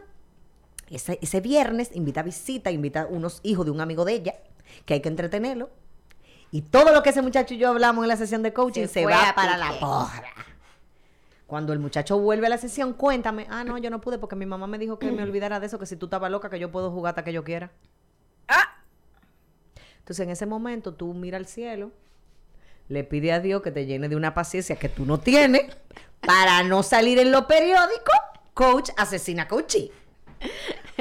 ese, 0.89 1.19
ese 1.21 1.41
viernes 1.41 1.91
invita 1.93 2.21
a 2.21 2.23
visita, 2.23 2.71
invita 2.71 3.01
a 3.01 3.07
unos 3.07 3.41
hijos 3.43 3.65
de 3.65 3.71
un 3.71 3.81
amigo 3.81 4.05
de 4.05 4.13
ella, 4.13 4.35
que 4.85 4.93
hay 4.93 5.01
que 5.01 5.09
entretenerlo. 5.09 5.69
Y 6.51 6.61
todo 6.63 6.93
lo 6.93 7.03
que 7.03 7.11
ese 7.11 7.21
muchacho 7.21 7.53
y 7.53 7.57
yo 7.57 7.69
hablamos 7.69 8.03
en 8.03 8.07
la 8.09 8.17
sesión 8.17 8.41
de 8.43 8.53
coaching 8.53 8.87
Se 8.87 8.87
se, 8.87 9.05
va 9.05 9.33
para 9.35 9.53
pique. 9.55 9.65
la 9.73 9.79
porra. 9.79 10.23
Cuando 11.45 11.73
el 11.73 11.79
muchacho 11.79 12.19
vuelve 12.19 12.45
a 12.47 12.49
la 12.49 12.57
sesión, 12.57 12.93
cuéntame, 12.93 13.47
ah, 13.49 13.63
no, 13.63 13.77
yo 13.79 13.89
no 13.89 14.01
pude 14.01 14.19
porque 14.19 14.35
mi 14.35 14.45
mamá 14.45 14.67
me 14.67 14.77
dijo 14.77 14.99
que 14.99 15.11
me 15.11 15.23
olvidara 15.23 15.59
de 15.59 15.65
eso, 15.65 15.79
que 15.79 15.87
si 15.87 15.95
tú 15.95 16.05
estabas 16.05 16.29
loca, 16.29 16.49
que 16.49 16.59
yo 16.59 16.71
puedo 16.71 16.91
jugar 16.91 17.11
hasta 17.11 17.23
que 17.23 17.33
yo 17.33 17.43
quiera. 17.43 17.71
Ah, 18.47 18.83
Entonces 19.99 20.23
en 20.25 20.29
ese 20.29 20.45
momento 20.45 20.93
tú 20.93 21.13
mira 21.13 21.37
al 21.37 21.47
cielo, 21.47 21.91
le 22.87 23.03
pide 23.03 23.31
a 23.31 23.39
Dios 23.39 23.61
que 23.63 23.71
te 23.71 23.85
llene 23.85 24.09
de 24.09 24.15
una 24.15 24.33
paciencia 24.33 24.75
que 24.75 24.89
tú 24.89 25.05
no 25.05 25.19
tienes 25.19 25.75
para 26.21 26.63
no 26.63 26.83
salir 26.83 27.17
en 27.19 27.31
los 27.31 27.45
periódicos, 27.45 28.15
coach 28.53 28.89
asesina 28.97 29.47
coachí. 29.47 29.91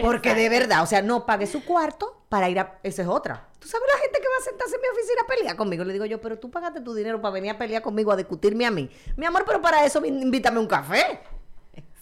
Porque 0.01 0.35
de 0.35 0.49
verdad, 0.49 0.83
o 0.83 0.87
sea, 0.87 1.03
no 1.03 1.27
pague 1.27 1.47
su 1.47 1.65
cuarto 1.65 2.23
para 2.29 2.49
ir 2.49 2.59
a... 2.59 2.79
Esa 2.83 3.03
es 3.03 3.09
otra. 3.09 3.49
¿Tú 3.59 3.69
sabes 3.69 3.87
la 3.93 4.01
gente 4.01 4.21
que 4.21 4.29
va 4.29 4.37
a 4.39 4.45
sentarse 4.45 4.77
en 4.77 4.83
mi 4.83 4.89
oficina 4.89 5.23
a 5.23 5.27
pelear 5.27 5.57
conmigo? 5.57 5.85
Le 5.85 5.93
digo 5.93 6.05
yo, 6.05 6.21
pero 6.21 6.39
tú 6.39 6.51
pagaste 6.51 6.81
tu 6.81 6.95
dinero 6.95 7.21
para 7.21 7.33
venir 7.33 7.51
a 7.51 7.59
pelear 7.59 7.83
conmigo, 7.83 8.13
a 8.13 8.17
discutirme 8.17 8.67
a 8.67 8.71
mí. 8.71 8.91
Mi 9.17 9.27
amor, 9.27 9.45
pero 9.47 9.61
para 9.61 9.85
eso 9.85 10.05
invítame 10.05 10.59
un 10.59 10.67
café. 10.67 11.21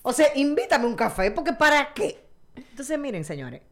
O 0.02 0.12
sea, 0.12 0.28
invítame 0.36 0.86
un 0.86 0.94
café, 0.94 1.30
porque 1.30 1.52
¿para 1.52 1.92
qué? 1.92 2.28
Entonces, 2.54 2.98
miren, 2.98 3.24
señores, 3.24 3.62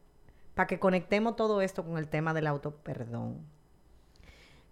para 0.54 0.66
que 0.66 0.78
conectemos 0.78 1.36
todo 1.36 1.60
esto 1.60 1.84
con 1.84 1.98
el 1.98 2.08
tema 2.08 2.34
del 2.34 2.46
autoperdón. 2.46 3.46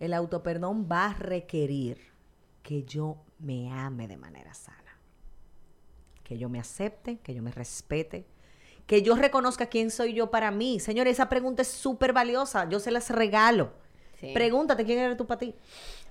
El 0.01 0.15
autoperdón 0.15 0.89
va 0.91 1.07
a 1.07 1.15
requerir 1.15 2.13
que 2.63 2.83
yo 2.85 3.23
me 3.39 3.71
ame 3.73 4.09
de 4.09 4.17
manera 4.17 4.55
sana. 4.55 4.99
Que 6.25 6.39
yo 6.39 6.49
me 6.49 6.59
acepte, 6.59 7.19
que 7.19 7.35
yo 7.35 7.43
me 7.43 7.53
respete, 7.53 8.27
que 8.87 9.03
yo 9.03 9.15
reconozca 9.17 9.67
quién 9.67 9.91
soy 9.91 10.13
yo 10.15 10.31
para 10.31 10.51
mí. 10.51 10.81
Señores, 10.81 11.15
esa 11.15 11.29
pregunta 11.29 11.63
es 11.63 11.69
súper 11.69 12.13
valiosa. 12.13 12.69
Yo 12.69 12.81
se 12.81 12.91
las 12.91 13.11
regalo. 13.11 13.73
Sí. 14.21 14.33
Pregúntate 14.35 14.85
quién 14.85 14.99
eres 14.99 15.17
tú 15.17 15.27
para 15.27 15.39
ti. 15.39 15.55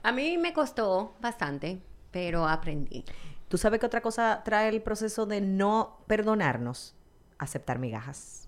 A 0.04 0.12
mí 0.12 0.38
me 0.38 0.54
costó 0.54 1.14
bastante, 1.22 1.80
pero 2.12 2.48
aprendí. 2.48 3.06
¿Tú 3.48 3.58
sabes 3.58 3.80
qué 3.80 3.86
otra 3.86 4.02
cosa 4.02 4.42
trae 4.44 4.70
el 4.70 4.82
proceso 4.82 5.26
de 5.26 5.42
no 5.42 5.98
perdonarnos? 6.08 6.96
Aceptar 7.38 7.80
migajas. 7.80 8.48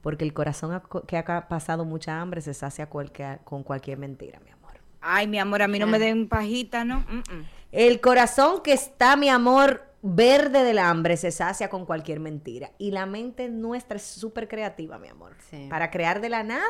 Porque 0.00 0.24
el 0.24 0.32
corazón 0.34 0.82
que 1.06 1.16
ha 1.16 1.48
pasado 1.48 1.84
mucha 1.84 2.20
hambre 2.20 2.40
se 2.40 2.52
sacia 2.54 2.88
cualquier- 2.88 3.40
con 3.44 3.62
cualquier 3.62 3.98
mentira, 3.98 4.40
mi 4.40 4.50
amor. 4.50 4.72
Ay, 5.00 5.26
mi 5.28 5.38
amor, 5.38 5.62
a 5.62 5.68
mí 5.68 5.78
no 5.78 5.86
me 5.86 5.98
den 5.98 6.28
pajita, 6.28 6.84
¿no? 6.84 7.00
Mm, 7.00 7.18
mm. 7.18 7.44
El 7.72 8.00
corazón 8.00 8.62
que 8.62 8.72
está, 8.72 9.16
mi 9.16 9.28
amor, 9.28 9.83
verde 10.06 10.64
del 10.64 10.78
hambre 10.78 11.16
se 11.16 11.30
sacia 11.30 11.70
con 11.70 11.86
cualquier 11.86 12.20
mentira. 12.20 12.72
Y 12.76 12.90
la 12.90 13.06
mente 13.06 13.48
nuestra 13.48 13.96
es 13.96 14.02
súper 14.02 14.48
creativa, 14.48 14.98
mi 14.98 15.08
amor. 15.08 15.34
Sí. 15.48 15.66
Para 15.70 15.90
crear 15.90 16.20
de 16.20 16.28
la 16.28 16.42
nada. 16.42 16.68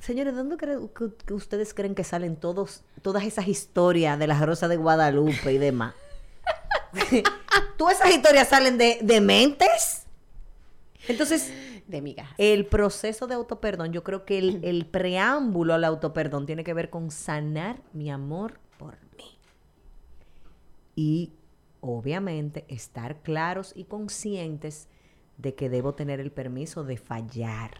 Señores, 0.00 0.32
¿de 0.32 0.38
dónde 0.38 0.56
creen 0.56 0.88
que, 0.88 1.10
que 1.26 1.34
ustedes 1.34 1.74
creen 1.74 1.96
que 1.96 2.04
salen 2.04 2.36
todos, 2.36 2.84
todas 3.02 3.24
esas 3.24 3.48
historias 3.48 4.18
de 4.18 4.28
las 4.28 4.40
rosas 4.40 4.70
de 4.70 4.76
Guadalupe 4.76 5.52
y 5.52 5.58
demás? 5.58 5.94
¿Todas 7.76 8.00
esas 8.00 8.14
historias 8.14 8.48
salen 8.48 8.78
de, 8.78 8.98
de 9.02 9.20
mentes? 9.20 10.06
Entonces, 11.08 11.52
De 11.88 12.24
el 12.38 12.66
proceso 12.66 13.26
de 13.26 13.34
autoperdón, 13.34 13.92
yo 13.92 14.04
creo 14.04 14.24
que 14.24 14.38
el, 14.38 14.60
el 14.64 14.86
preámbulo 14.86 15.74
al 15.74 15.84
autoperdón 15.84 16.46
tiene 16.46 16.62
que 16.62 16.72
ver 16.72 16.88
con 16.88 17.10
sanar 17.10 17.82
mi 17.92 18.12
amor 18.12 18.60
por 18.78 18.96
mí. 19.16 19.38
Y 20.94 21.32
obviamente 21.80 22.64
estar 22.68 23.16
claros 23.22 23.72
y 23.74 23.84
conscientes 23.84 24.88
de 25.38 25.54
que 25.54 25.68
debo 25.68 25.94
tener 25.94 26.20
el 26.20 26.30
permiso 26.32 26.84
de 26.84 26.96
fallar. 26.96 27.72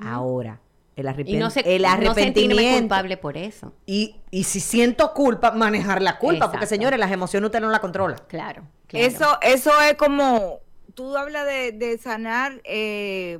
Ahora, 0.00 0.60
el, 0.96 1.06
arrepen- 1.06 1.28
Y 1.28 1.36
no, 1.36 1.50
se, 1.50 1.60
el 1.76 1.82
no 1.82 1.88
arrepentimiento. 1.90 2.80
culpable 2.80 3.16
por 3.16 3.36
eso. 3.36 3.72
y, 3.86 4.16
y 4.30 4.44
si 4.44 4.58
siento 4.60 5.12
culpa, 5.14 5.52
manejar 5.52 6.02
la 6.02 6.18
culpa, 6.18 6.50
porque 6.50 6.66
señores, 6.66 6.98
las 6.98 7.12
emociones 7.12 7.46
usted 7.46 7.60
no 7.60 7.70
la 7.70 7.80
controla. 7.80 8.16
Claro. 8.26 8.64
claro. 8.88 9.06
Eso, 9.06 9.38
eso 9.42 9.70
es 9.82 9.94
como, 9.94 10.58
tú 10.94 11.16
hablas 11.16 11.46
de, 11.46 11.70
de 11.72 11.98
sanar 11.98 12.60
eh, 12.64 13.38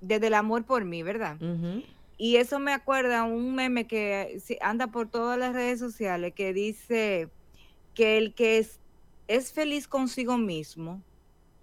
desde 0.00 0.26
el 0.26 0.34
amor 0.34 0.64
por 0.64 0.84
mí, 0.84 1.02
¿verdad? 1.04 1.36
Y 2.16 2.36
eso 2.36 2.58
me 2.58 2.72
acuerda 2.72 3.20
a 3.20 3.24
un 3.24 3.54
meme 3.54 3.86
que 3.86 4.40
sí, 4.44 4.58
anda 4.60 4.88
por 4.88 5.08
todas 5.08 5.38
las 5.38 5.52
redes 5.52 5.78
sociales 5.78 6.32
que 6.34 6.52
dice 6.52 7.28
que 7.94 8.18
el 8.18 8.34
que 8.34 8.58
es, 8.58 8.80
es 9.28 9.52
feliz 9.52 9.86
consigo 9.86 10.36
mismo, 10.38 11.02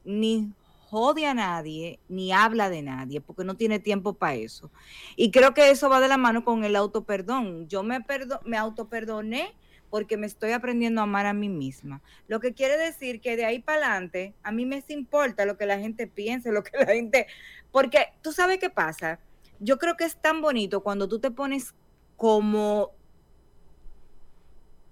ni 0.03 0.53
jode 0.89 1.25
a 1.25 1.33
nadie, 1.33 1.99
ni 2.07 2.31
habla 2.31 2.69
de 2.69 2.83
nadie, 2.83 3.19
porque 3.19 3.43
no 3.43 3.55
tiene 3.55 3.79
tiempo 3.79 4.13
para 4.13 4.35
eso. 4.35 4.71
Y 5.15 5.31
creo 5.31 5.53
que 5.53 5.71
eso 5.71 5.89
va 5.89 5.99
de 5.99 6.07
la 6.07 6.17
mano 6.17 6.45
con 6.45 6.63
el 6.63 6.75
autoperdón. 6.75 7.67
Yo 7.67 7.83
me, 7.83 8.01
perdo, 8.01 8.39
me 8.45 8.57
autoperdoné 8.57 9.53
porque 9.89 10.17
me 10.17 10.27
estoy 10.27 10.51
aprendiendo 10.51 11.01
a 11.01 11.05
amar 11.05 11.25
a 11.25 11.33
mí 11.33 11.49
misma. 11.49 12.01
Lo 12.27 12.39
que 12.39 12.53
quiere 12.53 12.77
decir 12.77 13.19
que 13.19 13.35
de 13.35 13.45
ahí 13.45 13.59
para 13.59 13.87
adelante, 13.87 14.35
a 14.43 14.51
mí 14.51 14.65
me 14.65 14.83
importa 14.89 15.45
lo 15.45 15.57
que 15.57 15.65
la 15.65 15.79
gente 15.79 16.07
piense, 16.07 16.51
lo 16.51 16.63
que 16.63 16.77
la 16.77 16.85
gente... 16.85 17.27
Porque 17.71 18.13
tú 18.21 18.31
sabes 18.31 18.59
qué 18.59 18.69
pasa. 18.69 19.19
Yo 19.59 19.77
creo 19.77 19.97
que 19.97 20.05
es 20.05 20.15
tan 20.15 20.41
bonito 20.41 20.81
cuando 20.81 21.07
tú 21.07 21.19
te 21.19 21.31
pones 21.31 21.73
como 22.15 22.91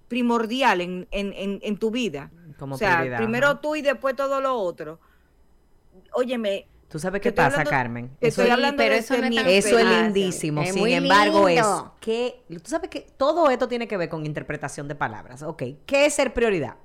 primordial 0.08 0.82
en, 0.82 1.08
en, 1.12 1.34
en, 1.34 1.60
en 1.64 1.78
tu 1.78 1.92
vida. 1.92 2.32
Como 2.58 2.76
o 2.76 2.78
sea, 2.78 2.98
prioridad, 2.98 3.18
primero 3.18 3.48
ajá. 3.48 3.62
tú 3.62 3.76
y 3.76 3.82
después 3.82 4.16
todo 4.16 4.42
lo 4.42 4.56
otro. 4.56 5.00
Óyeme, 6.14 6.68
¿Tú 6.90 7.00
sabes 7.00 7.22
qué 7.22 7.32
pasa, 7.32 7.48
hablando- 7.62 7.70
Carmen? 7.72 8.06
Eso 8.22 8.28
estoy 8.42 8.46
es- 8.46 8.52
hablando 8.52 8.78
pero 8.78 8.94
de 8.94 9.00
eso 9.00 9.18
no 9.18 9.26
es 9.26 9.66
Eso 9.66 9.80
es 9.80 9.86
lindísimo. 9.86 10.62
Es 10.62 10.74
Sin 10.74 10.88
embargo, 10.88 11.48
es 11.48 11.56
lindo. 11.56 11.96
que 12.00 12.44
tú 12.48 12.70
sabes 12.70 12.90
que 12.92 13.02
todo 13.18 13.50
esto 13.50 13.68
tiene 13.68 13.88
que 13.88 13.98
ver 13.98 14.10
con 14.10 14.26
interpretación 14.28 14.88
de 14.88 14.94
palabras. 14.94 15.42
Ok, 15.42 15.64
¿qué 15.88 16.06
es 16.06 16.14
ser 16.14 16.34
prioridad? 16.36 16.76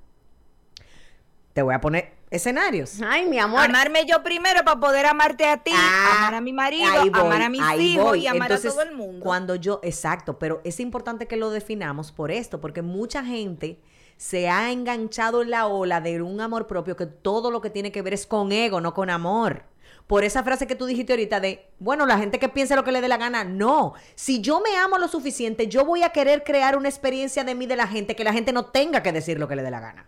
Te 1.52 1.60
voy 1.62 1.74
a 1.74 1.80
poner 1.80 2.14
escenarios. 2.30 3.00
Ay, 3.04 3.26
mi 3.26 3.38
amor. 3.38 3.60
amarme 3.64 4.06
yo 4.06 4.22
primero 4.22 4.64
para 4.64 4.78
poder 4.80 5.04
amarte 5.06 5.44
a 5.46 5.56
ti, 5.58 5.72
Ah, 5.74 6.16
amar 6.18 6.34
a 6.36 6.40
mi 6.40 6.52
marido, 6.52 6.88
voy, 7.00 7.10
amar 7.12 7.42
a 7.42 7.48
mis 7.48 7.60
hijos 7.80 8.04
voy. 8.04 8.20
y 8.20 8.26
amar 8.28 8.50
Entonces, 8.50 8.70
a 8.70 8.74
todo 8.74 8.82
el 8.88 8.94
mundo. 8.94 9.22
Cuando 9.24 9.56
yo, 9.56 9.80
exacto, 9.82 10.38
pero 10.38 10.60
es 10.64 10.78
importante 10.80 11.26
que 11.26 11.36
lo 11.36 11.50
definamos 11.50 12.12
por 12.12 12.30
esto, 12.30 12.60
porque 12.60 12.80
mucha 12.82 13.24
gente 13.24 13.78
se 14.18 14.50
ha 14.50 14.70
enganchado 14.70 15.40
en 15.40 15.50
la 15.50 15.66
ola 15.66 16.02
de 16.02 16.20
un 16.20 16.40
amor 16.42 16.66
propio 16.66 16.94
que 16.96 17.06
todo 17.06 17.50
lo 17.50 17.62
que 17.62 17.70
tiene 17.70 17.90
que 17.92 18.02
ver 18.02 18.12
es 18.12 18.26
con 18.26 18.52
ego, 18.52 18.82
no 18.82 18.92
con 18.92 19.08
amor. 19.08 19.62
Por 20.06 20.24
esa 20.24 20.42
frase 20.42 20.66
que 20.66 20.74
tú 20.74 20.86
dijiste 20.86 21.12
ahorita 21.12 21.38
de, 21.40 21.70
bueno, 21.78 22.04
la 22.04 22.18
gente 22.18 22.38
que 22.38 22.48
piense 22.48 22.74
lo 22.76 22.82
que 22.84 22.92
le 22.92 23.00
dé 23.00 23.08
la 23.08 23.16
gana, 23.18 23.44
no. 23.44 23.94
Si 24.14 24.40
yo 24.40 24.60
me 24.60 24.76
amo 24.76 24.98
lo 24.98 25.06
suficiente, 25.08 25.68
yo 25.68 25.84
voy 25.84 26.02
a 26.02 26.10
querer 26.10 26.44
crear 26.44 26.76
una 26.76 26.88
experiencia 26.88 27.44
de 27.44 27.54
mí 27.54 27.66
de 27.66 27.76
la 27.76 27.86
gente 27.86 28.16
que 28.16 28.24
la 28.24 28.32
gente 28.32 28.52
no 28.52 28.66
tenga 28.66 29.02
que 29.02 29.12
decir 29.12 29.38
lo 29.38 29.48
que 29.48 29.56
le 29.56 29.62
dé 29.62 29.70
la 29.70 29.80
gana. 29.80 30.06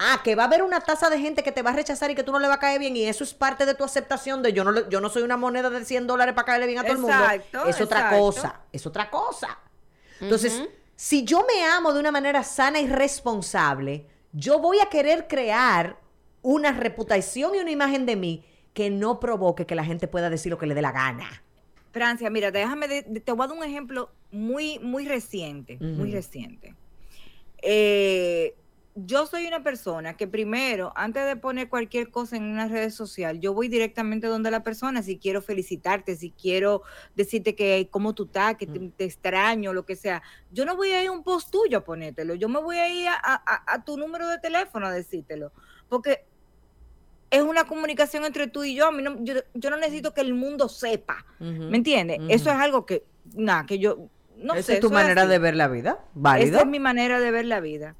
Ah, 0.00 0.20
que 0.24 0.34
va 0.34 0.44
a 0.44 0.46
haber 0.46 0.62
una 0.62 0.80
tasa 0.80 1.10
de 1.10 1.18
gente 1.20 1.42
que 1.42 1.52
te 1.52 1.62
va 1.62 1.70
a 1.70 1.74
rechazar 1.74 2.10
y 2.10 2.14
que 2.14 2.22
tú 2.22 2.32
no 2.32 2.38
le 2.38 2.48
va 2.48 2.54
a 2.54 2.58
caer 2.58 2.80
bien 2.80 2.96
y 2.96 3.04
eso 3.04 3.22
es 3.22 3.34
parte 3.34 3.66
de 3.66 3.74
tu 3.74 3.84
aceptación 3.84 4.42
de 4.42 4.52
yo 4.54 4.64
no, 4.64 4.72
le- 4.72 4.86
yo 4.88 5.00
no 5.00 5.10
soy 5.10 5.22
una 5.22 5.36
moneda 5.36 5.68
de 5.70 5.84
100 5.84 6.06
dólares 6.06 6.34
para 6.34 6.46
caerle 6.46 6.66
bien 6.66 6.78
a 6.78 6.82
todo 6.82 6.92
el 6.92 6.98
mundo. 6.98 7.16
Exacto, 7.16 7.66
Es 7.66 7.80
otra 7.80 8.10
cosa, 8.18 8.60
es 8.72 8.86
otra 8.86 9.10
cosa. 9.10 9.58
Entonces, 10.20 10.64
si 11.02 11.24
yo 11.24 11.46
me 11.50 11.64
amo 11.64 11.94
de 11.94 12.00
una 12.00 12.10
manera 12.10 12.44
sana 12.44 12.78
y 12.78 12.86
responsable, 12.86 14.04
yo 14.34 14.58
voy 14.58 14.80
a 14.80 14.90
querer 14.90 15.26
crear 15.28 15.98
una 16.42 16.72
reputación 16.72 17.54
y 17.54 17.58
una 17.58 17.70
imagen 17.70 18.04
de 18.04 18.16
mí 18.16 18.44
que 18.74 18.90
no 18.90 19.18
provoque 19.18 19.64
que 19.64 19.74
la 19.74 19.82
gente 19.82 20.08
pueda 20.08 20.28
decir 20.28 20.50
lo 20.50 20.58
que 20.58 20.66
le 20.66 20.74
dé 20.74 20.82
la 20.82 20.92
gana. 20.92 21.42
Francia, 21.90 22.28
mira, 22.28 22.50
déjame, 22.50 22.86
de- 22.86 23.02
te 23.02 23.32
voy 23.32 23.44
a 23.44 23.48
dar 23.48 23.56
un 23.56 23.64
ejemplo 23.64 24.10
muy, 24.30 24.78
muy 24.80 25.06
reciente, 25.08 25.78
muy 25.80 26.12
reciente. 26.12 26.74
Eh, 27.62 28.54
yo 29.06 29.26
soy 29.26 29.46
una 29.46 29.62
persona 29.62 30.16
que 30.16 30.26
primero, 30.26 30.92
antes 30.96 31.26
de 31.26 31.36
poner 31.36 31.68
cualquier 31.68 32.10
cosa 32.10 32.36
en 32.36 32.44
una 32.44 32.66
red 32.68 32.90
social, 32.90 33.40
yo 33.40 33.54
voy 33.54 33.68
directamente 33.68 34.26
donde 34.26 34.50
la 34.50 34.62
persona, 34.62 35.02
si 35.02 35.18
quiero 35.18 35.42
felicitarte, 35.42 36.16
si 36.16 36.30
quiero 36.30 36.82
decirte 37.14 37.54
que 37.54 37.88
cómo 37.90 38.14
tú 38.14 38.24
estás, 38.24 38.56
que 38.56 38.66
te, 38.66 38.78
te 38.96 39.04
extraño, 39.04 39.72
lo 39.72 39.84
que 39.86 39.96
sea. 39.96 40.22
Yo 40.50 40.64
no 40.64 40.76
voy 40.76 40.90
a 40.92 41.02
ir 41.02 41.08
a 41.08 41.12
un 41.12 41.22
post 41.22 41.50
tuyo 41.50 41.78
a 41.78 41.84
ponértelo, 41.84 42.34
yo 42.34 42.48
me 42.48 42.60
voy 42.60 42.76
a 42.78 42.88
ir 42.88 43.08
a, 43.08 43.14
a- 43.22 43.62
a 43.74 43.84
tu 43.84 43.96
número 43.96 44.26
de 44.28 44.38
teléfono 44.38 44.86
a 44.86 44.92
decírtelo, 44.92 45.52
porque 45.88 46.24
es 47.30 47.42
una 47.42 47.64
comunicación 47.64 48.24
entre 48.24 48.48
tú 48.48 48.64
y 48.64 48.74
yo, 48.74 48.86
a 48.88 48.92
mí 48.92 49.02
no- 49.02 49.16
yo, 49.22 49.34
yo 49.54 49.70
no 49.70 49.76
necesito 49.76 50.12
que 50.14 50.20
el 50.20 50.34
mundo 50.34 50.68
sepa. 50.68 51.24
¿Me 51.38 51.76
entiendes? 51.76 52.18
Eso 52.28 52.50
es 52.50 52.56
algo 52.56 52.84
que, 52.86 53.04
nada, 53.34 53.66
que 53.66 53.78
yo, 53.78 54.08
no 54.36 54.54
Esa 54.54 54.62
sé. 54.68 54.74
es 54.74 54.80
tu 54.80 54.90
manera 54.90 55.22
así. 55.22 55.30
de 55.30 55.38
ver 55.38 55.54
la 55.54 55.68
vida. 55.68 56.04
¿Válido? 56.14 56.56
Esa 56.56 56.60
es 56.62 56.66
mi 56.70 56.80
manera 56.80 57.20
de 57.20 57.30
ver 57.30 57.44
la 57.44 57.60
vida. 57.60 57.94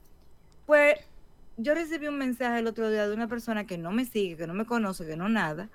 Pues 0.70 1.00
yo 1.56 1.74
recibí 1.74 2.06
un 2.06 2.16
mensaje 2.16 2.61
el 2.61 2.68
otro 2.68 2.88
día 2.92 3.09
de 3.09 3.12
una 3.12 3.26
persona 3.26 3.66
que 3.66 3.76
no 3.76 3.90
me 3.90 4.04
sigue, 4.04 4.37
que 4.37 4.46
no 4.46 4.54
me 4.54 4.66
conoce, 4.66 5.04
que 5.04 5.16
no 5.16 5.28
nada, 5.28 5.68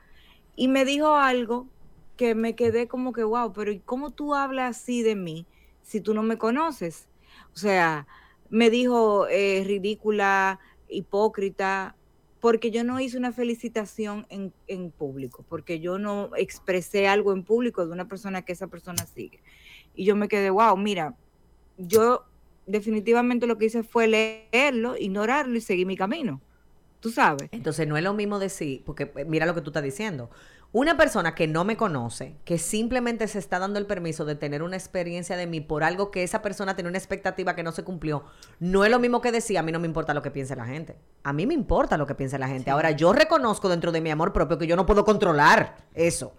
y 0.55 0.69
me 0.69 0.85
dijo 0.85 1.15
algo 1.15 1.67
que 2.15 2.33
me 2.33 2.55
quedé 2.55 2.87
como 2.87 3.11
que, 3.11 3.25
wow, 3.25 3.51
pero 3.51 3.73
¿y 3.73 3.79
cómo 3.79 4.11
tú 4.11 4.35
hablas 4.35 4.77
así 4.77 5.03
de 5.03 5.15
mí 5.15 5.45
si 5.81 5.99
tú 5.99 6.13
no 6.13 6.23
me 6.23 6.37
conoces? 6.37 7.09
O 7.53 7.57
sea, 7.57 8.07
me 8.49 8.69
dijo 8.69 9.27
eh, 9.27 9.65
ridícula, 9.65 10.61
hipócrita, 10.87 11.97
porque 12.39 12.71
yo 12.71 12.85
no 12.85 12.97
hice 13.01 13.17
una 13.17 13.33
felicitación 13.33 14.25
en, 14.29 14.53
en 14.67 14.91
público, 14.91 15.43
porque 15.49 15.81
yo 15.81 15.99
no 15.99 16.29
expresé 16.37 17.09
algo 17.09 17.33
en 17.33 17.43
público 17.43 17.85
de 17.85 17.91
una 17.91 18.07
persona 18.07 18.43
que 18.43 18.53
esa 18.53 18.67
persona 18.67 19.05
sigue. 19.05 19.41
Y 19.93 20.05
yo 20.05 20.15
me 20.15 20.29
quedé, 20.29 20.51
wow, 20.51 20.77
mira, 20.77 21.15
yo 21.77 22.23
definitivamente 22.65 23.47
lo 23.47 23.57
que 23.57 23.65
hice 23.65 23.83
fue 23.83 24.07
leerlo, 24.07 24.97
ignorarlo 24.97 25.55
y 25.57 25.61
seguir 25.61 25.85
mi 25.85 25.97
camino. 25.97 26.41
Tú 26.99 27.11
sabes. 27.11 27.49
Entonces 27.51 27.87
no 27.87 27.97
es 27.97 28.03
lo 28.03 28.13
mismo 28.13 28.39
decir, 28.39 28.81
porque 28.85 29.11
eh, 29.15 29.25
mira 29.25 29.45
lo 29.45 29.53
que 29.53 29.61
tú 29.61 29.69
estás 29.69 29.83
diciendo. 29.83 30.29
Una 30.71 30.97
persona 30.97 31.35
que 31.35 31.47
no 31.47 31.63
me 31.63 31.77
conoce, 31.77 32.35
que 32.43 32.57
simplemente 32.57 33.27
se 33.29 33.39
está 33.39 33.59
dando 33.59 33.79
el 33.79 33.85
permiso 33.85 34.25
de 34.25 34.35
tener 34.35 34.61
una 34.61 34.75
experiencia 34.75 35.37
de 35.37 35.47
mí 35.47 35.61
por 35.61 35.83
algo 35.83 36.11
que 36.11 36.23
esa 36.23 36.41
persona 36.41 36.75
tenía 36.75 36.89
una 36.89 36.97
expectativa 36.97 37.55
que 37.55 37.63
no 37.63 37.71
se 37.71 37.83
cumplió, 37.83 38.25
no 38.59 38.83
es 38.83 38.91
lo 38.91 38.99
mismo 38.99 39.21
que 39.21 39.31
decir, 39.31 39.57
a 39.57 39.61
mí 39.61 39.71
no 39.71 39.79
me 39.79 39.87
importa 39.87 40.13
lo 40.13 40.21
que 40.21 40.31
piense 40.31 40.55
la 40.55 40.65
gente. 40.65 40.97
A 41.23 41.31
mí 41.31 41.45
me 41.45 41.53
importa 41.53 41.97
lo 41.97 42.05
que 42.05 42.15
piense 42.15 42.37
la 42.39 42.47
gente. 42.49 42.71
Ahora, 42.71 42.91
yo 42.91 43.13
reconozco 43.13 43.69
dentro 43.69 43.91
de 43.93 44.01
mi 44.01 44.09
amor 44.09 44.33
propio 44.33 44.57
que 44.57 44.67
yo 44.67 44.75
no 44.75 44.85
puedo 44.85 45.05
controlar 45.05 45.77
eso. 45.93 46.33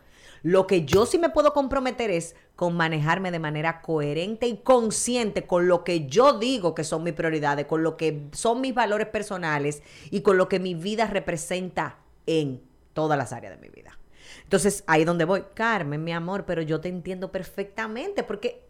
Lo 0.47 0.69
que 0.69 0.85
yo 0.85 1.07
sí 1.07 1.19
me 1.19 1.29
puedo 1.29 1.53
comprometer 1.53 2.09
es 2.09 2.37
con 2.55 2.77
manejarme 2.77 3.33
de 3.33 3.41
manera 3.41 3.83
coherente 3.83 4.47
y 4.47 4.59
consciente 4.59 5.45
con 5.45 5.67
lo 5.67 5.83
que 5.83 6.07
yo 6.07 6.39
digo 6.39 6.73
que 6.73 6.85
son 6.85 7.03
mis 7.03 7.15
prioridades, 7.15 7.67
con 7.67 7.83
lo 7.83 7.97
que 7.97 8.29
son 8.31 8.61
mis 8.61 8.73
valores 8.73 9.09
personales 9.09 9.83
y 10.09 10.21
con 10.21 10.39
lo 10.39 10.49
que 10.49 10.61
mi 10.61 10.77
vida 10.77 11.09
representa 11.09 11.99
en 12.27 12.63
todas 12.93 13.19
las 13.19 13.33
áreas 13.33 13.59
de 13.59 13.61
mi 13.61 13.75
vida. 13.75 13.99
Entonces, 14.45 14.85
ahí 14.87 15.05
donde 15.05 15.25
voy. 15.25 15.47
Carmen, 15.53 16.05
mi 16.05 16.13
amor, 16.13 16.45
pero 16.47 16.63
yo 16.63 16.81
te 16.81 16.91
entiendo 16.91 17.33
perfectamente 17.33 18.23
porque 18.23 18.65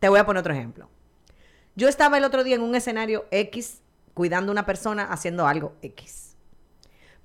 te 0.00 0.08
voy 0.08 0.18
a 0.18 0.26
poner 0.26 0.40
otro 0.40 0.52
ejemplo. 0.52 0.88
Yo 1.76 1.88
estaba 1.88 2.18
el 2.18 2.24
otro 2.24 2.42
día 2.42 2.56
en 2.56 2.62
un 2.62 2.74
escenario 2.74 3.26
X 3.30 3.82
cuidando 4.14 4.50
a 4.50 4.54
una 4.54 4.66
persona 4.66 5.04
haciendo 5.04 5.46
algo 5.46 5.76
X. 5.80 6.34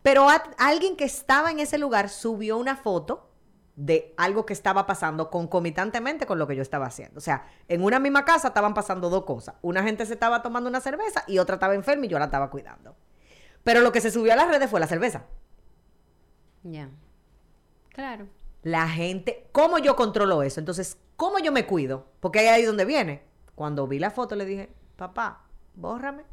Pero 0.04 0.28
alguien 0.60 0.96
que 0.96 1.06
estaba 1.06 1.50
en 1.50 1.60
ese 1.60 1.80
lugar 1.80 2.10
subió 2.10 2.56
una 2.58 2.76
foto 2.76 3.32
de 3.75 4.13
algo 4.17 4.45
que 4.45 4.53
estaba 4.53 4.85
pasando 4.85 5.29
concomitantemente 5.29 6.25
con 6.25 6.39
lo 6.39 6.47
que 6.47 6.55
yo 6.55 6.61
estaba 6.61 6.85
haciendo. 6.85 7.17
O 7.17 7.21
sea, 7.21 7.47
en 7.67 7.83
una 7.83 7.99
misma 7.99 8.23
casa 8.23 8.49
estaban 8.49 8.73
pasando 8.73 9.09
dos 9.09 9.25
cosas. 9.25 9.55
Una 9.61 9.83
gente 9.83 10.05
se 10.05 10.13
estaba 10.13 10.41
tomando 10.41 10.69
una 10.69 10.79
cerveza 10.79 11.23
y 11.27 11.39
otra 11.39 11.55
estaba 11.55 11.75
enferma 11.75 12.05
y 12.05 12.09
yo 12.09 12.19
la 12.19 12.25
estaba 12.25 12.49
cuidando. 12.49 12.95
Pero 13.63 13.81
lo 13.81 13.91
que 13.91 14.01
se 14.01 14.11
subió 14.11 14.33
a 14.33 14.38
las 14.38 14.47
redes 14.47 14.69
fue 14.69 14.79
la 14.79 14.88
cerveza. 14.88 15.25
Ya. 16.63 16.89
Claro. 17.89 18.27
La 18.63 18.88
gente, 18.88 19.47
¿cómo 19.51 19.77
yo 19.77 19.95
controlo 19.95 20.41
eso? 20.41 20.59
Entonces, 20.59 20.97
¿cómo 21.15 21.39
yo 21.39 21.51
me 21.51 21.65
cuido? 21.65 22.07
Porque 22.19 22.39
ahí 22.39 22.47
ahí 22.47 22.63
donde 22.63 22.85
viene. 22.85 23.23
Cuando 23.55 23.88
vi 23.88 23.99
la 23.99 24.11
foto 24.11 24.35
le 24.35 24.45
dije, 24.45 24.69
papá, 24.95 25.43
bórrame. 25.75 26.23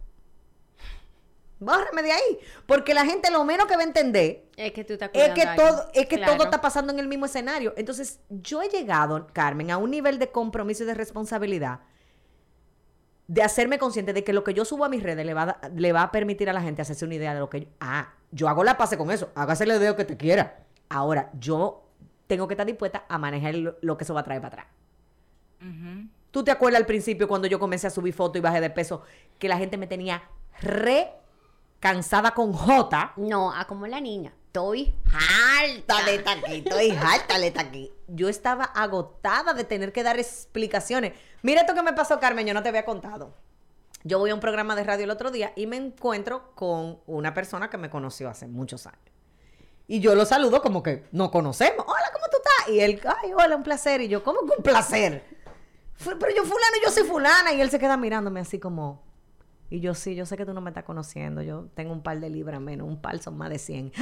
Bórrame 1.64 2.02
de 2.02 2.12
ahí. 2.12 2.38
Porque 2.66 2.92
la 2.94 3.04
gente 3.04 3.30
lo 3.30 3.44
menos 3.44 3.66
que 3.66 3.76
va 3.76 3.82
a 3.82 3.86
entender 3.86 4.44
Es 4.56 4.72
que 4.72 4.84
tú 4.84 4.94
estás 4.94 5.10
es 5.12 5.28
que 5.28 5.32
cuidando 5.42 5.50
a 5.62 5.66
todo, 5.68 5.82
alguien. 5.86 6.02
es 6.02 6.08
que 6.08 6.16
Claro. 6.16 6.32
todo 6.34 6.44
está 6.44 6.60
pasando 6.60 6.92
en 6.92 6.98
el 6.98 7.08
mismo 7.08 7.26
escenario. 7.26 7.72
Entonces, 7.76 8.20
yo 8.28 8.62
he 8.62 8.68
llegado, 8.68 9.26
Carmen, 9.32 9.70
a 9.70 9.78
un 9.78 9.90
nivel 9.90 10.18
de 10.18 10.30
compromiso 10.30 10.82
y 10.82 10.86
de 10.86 10.94
responsabilidad 10.94 11.80
de 13.28 13.42
hacerme 13.42 13.78
consciente 13.78 14.12
de 14.12 14.24
que 14.24 14.32
lo 14.32 14.44
que 14.44 14.52
yo 14.52 14.64
subo 14.64 14.84
a 14.84 14.88
mis 14.88 15.02
redes 15.02 15.24
le 15.24 15.32
va, 15.32 15.42
a, 15.42 15.46
da- 15.46 15.60
le 15.74 15.92
va 15.92 16.02
a 16.02 16.10
permitir 16.12 16.50
a 16.50 16.52
la 16.52 16.60
gente 16.60 16.82
hacerse 16.82 17.04
una 17.04 17.14
idea 17.14 17.32
de 17.32 17.40
lo 17.40 17.48
que 17.48 17.60
yo. 17.62 17.66
Ah, 17.80 18.12
yo 18.30 18.48
hago 18.48 18.62
la 18.64 18.76
pase 18.76 18.98
con 18.98 19.10
eso. 19.10 19.30
Hágase 19.34 19.64
el 19.64 19.70
dedo 19.78 19.96
que 19.96 20.04
te 20.04 20.16
quiera. 20.16 20.58
Ahora, 20.90 21.30
yo 21.38 21.84
tengo 22.26 22.46
que 22.48 22.54
estar 22.54 22.66
dispuesta 22.66 23.04
a 23.08 23.18
manejar 23.18 23.54
lo, 23.54 23.76
lo 23.80 23.96
que 23.96 24.04
eso 24.04 24.12
va 24.12 24.20
a 24.20 24.24
traer 24.24 24.42
para 24.42 24.54
atrás. 24.62 24.66
¿Tú 26.32 26.42
te 26.42 26.50
acuerdas 26.50 26.80
al 26.80 26.86
principio 26.86 27.28
cuando 27.28 27.46
yo 27.46 27.58
comencé 27.60 27.86
a 27.86 27.90
subir 27.90 28.12
fotos 28.12 28.38
y 28.38 28.40
bajé 28.40 28.60
de 28.60 28.70
peso 28.70 29.02
que 29.38 29.48
la 29.48 29.56
gente 29.58 29.76
me 29.76 29.86
tenía 29.86 30.22
re 30.60 31.12
cansada 31.82 32.30
con 32.30 32.52
J? 32.52 33.12
No, 33.16 33.52
a 33.52 33.66
como 33.66 33.88
la 33.88 34.00
niña. 34.00 34.32
Estoy 34.46 34.94
harta 35.12 36.04
de 36.04 36.14
estar 36.14 36.38
aquí, 36.38 36.58
estoy 36.58 36.90
harta 36.90 37.38
de 37.40 37.48
estar 37.48 37.66
aquí. 37.66 37.92
Yo 38.06 38.28
estaba 38.28 38.64
agotada 38.64 39.52
de 39.52 39.64
tener 39.64 39.92
que 39.92 40.04
dar 40.04 40.16
explicaciones. 40.20 41.14
Mira 41.42 41.62
esto 41.62 41.74
que 41.74 41.82
me 41.82 41.92
pasó, 41.92 42.20
Carmen, 42.20 42.46
yo 42.46 42.54
no 42.54 42.62
te 42.62 42.68
había 42.68 42.84
contado. 42.84 43.34
Yo 44.04 44.20
voy 44.20 44.30
a 44.30 44.34
un 44.34 44.40
programa 44.40 44.76
de 44.76 44.84
radio 44.84 45.04
el 45.04 45.10
otro 45.10 45.32
día 45.32 45.52
y 45.56 45.66
me 45.66 45.76
encuentro 45.76 46.54
con 46.54 47.00
una 47.06 47.34
persona 47.34 47.68
que 47.68 47.78
me 47.78 47.90
conoció 47.90 48.28
hace 48.28 48.46
muchos 48.46 48.86
años. 48.86 49.00
Y 49.88 49.98
yo 49.98 50.14
lo 50.14 50.24
saludo 50.24 50.62
como 50.62 50.84
que 50.84 51.08
nos 51.10 51.30
conocemos. 51.30 51.84
Hola, 51.88 52.10
¿cómo 52.12 52.26
tú 52.30 52.36
estás? 52.36 52.68
Y 52.68 52.80
él, 52.80 53.00
ay, 53.22 53.32
hola, 53.32 53.56
un 53.56 53.64
placer. 53.64 54.00
Y 54.02 54.08
yo, 54.08 54.22
¿cómo 54.22 54.46
que 54.46 54.54
un 54.56 54.62
placer? 54.62 55.24
Pero 55.98 56.28
yo 56.36 56.44
fulano, 56.44 56.76
yo 56.84 56.92
soy 56.92 57.02
fulana. 57.02 57.52
Y 57.52 57.60
él 57.60 57.70
se 57.70 57.80
queda 57.80 57.96
mirándome 57.96 58.38
así 58.38 58.60
como... 58.60 59.11
Y 59.72 59.80
yo, 59.80 59.94
sí, 59.94 60.14
yo 60.14 60.26
sé 60.26 60.36
que 60.36 60.44
tú 60.44 60.52
no 60.52 60.60
me 60.60 60.68
estás 60.70 60.84
conociendo. 60.84 61.40
Yo 61.40 61.68
tengo 61.74 61.92
un 61.94 62.02
par 62.02 62.20
de 62.20 62.28
libras 62.28 62.60
menos. 62.60 62.86
Un 62.86 63.00
par 63.00 63.18
son 63.22 63.38
más 63.38 63.48
de 63.48 63.58
100. 63.58 63.92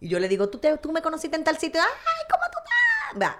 Y 0.00 0.08
yo 0.08 0.18
le 0.18 0.28
digo, 0.28 0.48
¿tú, 0.48 0.58
te- 0.58 0.78
tú 0.78 0.90
me 0.90 1.00
conociste 1.00 1.36
en 1.36 1.44
tal 1.44 1.58
sitio? 1.58 1.80
¡Ay, 1.80 2.26
cómo 2.28 2.42
tú 2.52 2.58
estás! 3.14 3.36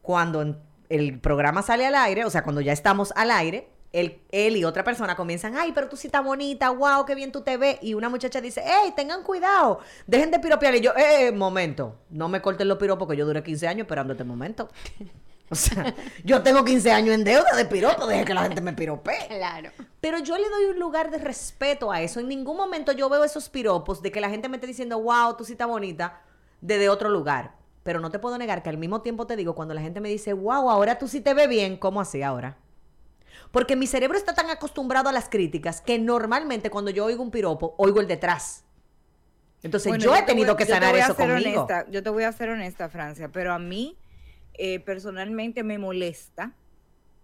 Cuando 0.00 0.56
el 0.88 1.20
programa 1.20 1.60
sale 1.62 1.86
al 1.86 1.94
aire, 1.94 2.24
o 2.24 2.30
sea, 2.30 2.42
cuando 2.42 2.60
ya 2.62 2.72
estamos 2.72 3.12
al 3.16 3.30
aire, 3.30 3.68
él, 3.92 4.22
él 4.30 4.56
y 4.56 4.64
otra 4.64 4.82
persona 4.84 5.14
comienzan, 5.16 5.56
ay, 5.56 5.72
pero 5.72 5.88
tú 5.90 5.96
sí 5.98 6.06
estás 6.08 6.24
bonita, 6.24 6.70
wow, 6.70 7.04
qué 7.04 7.14
bien 7.14 7.32
tú 7.32 7.42
te 7.42 7.58
ves. 7.58 7.76
Y 7.82 7.92
una 7.92 8.08
muchacha 8.08 8.40
dice, 8.40 8.62
hey, 8.64 8.94
tengan 8.96 9.22
cuidado, 9.22 9.80
dejen 10.06 10.30
de 10.30 10.38
piropear. 10.38 10.74
Y 10.76 10.80
yo, 10.80 10.92
eh, 10.96 11.26
eh, 11.26 11.32
momento, 11.32 11.98
no 12.08 12.28
me 12.30 12.40
corten 12.40 12.68
los 12.68 12.78
piropos, 12.78 13.06
porque 13.06 13.18
yo 13.18 13.26
duré 13.26 13.42
15 13.42 13.68
años 13.68 13.84
esperando 13.84 14.14
este 14.14 14.24
momento. 14.24 14.70
O 15.52 15.54
sea, 15.54 15.94
yo 16.24 16.42
tengo 16.42 16.64
15 16.64 16.90
años 16.90 17.14
en 17.14 17.24
deuda 17.24 17.54
de 17.54 17.66
piropo, 17.66 18.06
deje 18.06 18.24
que 18.24 18.32
la 18.34 18.42
gente 18.44 18.62
me 18.62 18.72
piropee. 18.72 19.26
Claro. 19.28 19.70
Pero 20.00 20.18
yo 20.18 20.38
le 20.38 20.48
doy 20.48 20.64
un 20.64 20.78
lugar 20.78 21.10
de 21.10 21.18
respeto 21.18 21.92
a 21.92 22.00
eso. 22.00 22.20
En 22.20 22.28
ningún 22.28 22.56
momento 22.56 22.92
yo 22.92 23.08
veo 23.10 23.22
esos 23.22 23.50
piropos 23.50 24.00
de 24.00 24.10
que 24.10 24.20
la 24.22 24.30
gente 24.30 24.48
me 24.48 24.56
esté 24.56 24.66
diciendo, 24.66 24.98
wow, 25.00 25.36
tú 25.36 25.44
sí 25.44 25.52
estás 25.52 25.68
bonita, 25.68 26.22
desde 26.62 26.88
otro 26.88 27.10
lugar. 27.10 27.52
Pero 27.82 28.00
no 28.00 28.10
te 28.10 28.18
puedo 28.18 28.38
negar 28.38 28.62
que 28.62 28.70
al 28.70 28.78
mismo 28.78 29.02
tiempo 29.02 29.26
te 29.26 29.36
digo, 29.36 29.54
cuando 29.54 29.74
la 29.74 29.80
gente 29.82 30.00
me 30.00 30.08
dice, 30.08 30.32
wow, 30.32 30.70
ahora 30.70 30.98
tú 30.98 31.06
sí 31.06 31.20
te 31.20 31.34
ves 31.34 31.48
bien, 31.48 31.76
¿cómo 31.76 32.00
así 32.00 32.22
ahora? 32.22 32.56
Porque 33.50 33.76
mi 33.76 33.86
cerebro 33.86 34.16
está 34.16 34.34
tan 34.34 34.48
acostumbrado 34.48 35.10
a 35.10 35.12
las 35.12 35.28
críticas 35.28 35.80
que 35.82 35.98
normalmente 35.98 36.70
cuando 36.70 36.90
yo 36.90 37.04
oigo 37.04 37.22
un 37.22 37.30
piropo, 37.30 37.74
oigo 37.76 38.00
el 38.00 38.06
detrás. 38.06 38.64
Entonces 39.62 39.90
Bueno, 39.90 40.04
yo 40.04 40.14
he 40.14 40.20
te 40.20 40.26
tenido 40.26 40.54
voy- 40.54 40.56
que 40.56 40.64
yo 40.64 40.68
te 40.68 40.72
sanar 40.74 40.90
voy 40.92 41.00
a 41.00 41.04
eso 41.04 41.14
ser 41.14 41.28
conmigo. 41.28 41.62
honesta, 41.64 41.90
yo 41.90 42.02
te 42.02 42.10
voy 42.10 42.24
a 42.24 42.32
ser 42.32 42.48
honesta, 42.48 42.88
Francia, 42.88 43.28
pero 43.30 43.52
a 43.52 43.58
mí 43.58 43.96
eh, 44.54 44.80
personalmente 44.80 45.62
me 45.62 45.78
molesta 45.78 46.54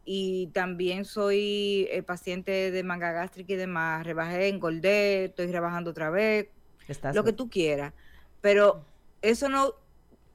y 0.05 0.47
también 0.49 1.05
soy 1.05 1.87
eh, 1.91 2.03
paciente 2.03 2.71
de 2.71 2.83
manga 2.83 3.12
gástrica 3.12 3.53
y 3.53 3.57
demás. 3.57 4.07
Rebajé, 4.07 4.49
engordé, 4.49 5.27
estoy 5.27 5.49
rebajando 5.49 5.91
otra 5.91 6.11
vez, 6.11 6.49
Estás 6.87 7.14
lo 7.14 7.25
que 7.25 7.33
tú 7.33 7.51
quieras. 7.51 7.93
Pero 8.41 8.87
eso 9.21 9.49
no, 9.49 9.75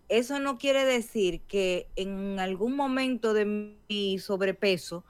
eso 0.10 0.40
no 0.40 0.58
quiere 0.58 0.86
decir 0.86 1.42
que 1.48 1.88
en 1.96 2.40
algún 2.40 2.76
momento 2.76 3.34
de 3.34 3.46
mi 3.90 4.20
sobrepeso 4.20 5.04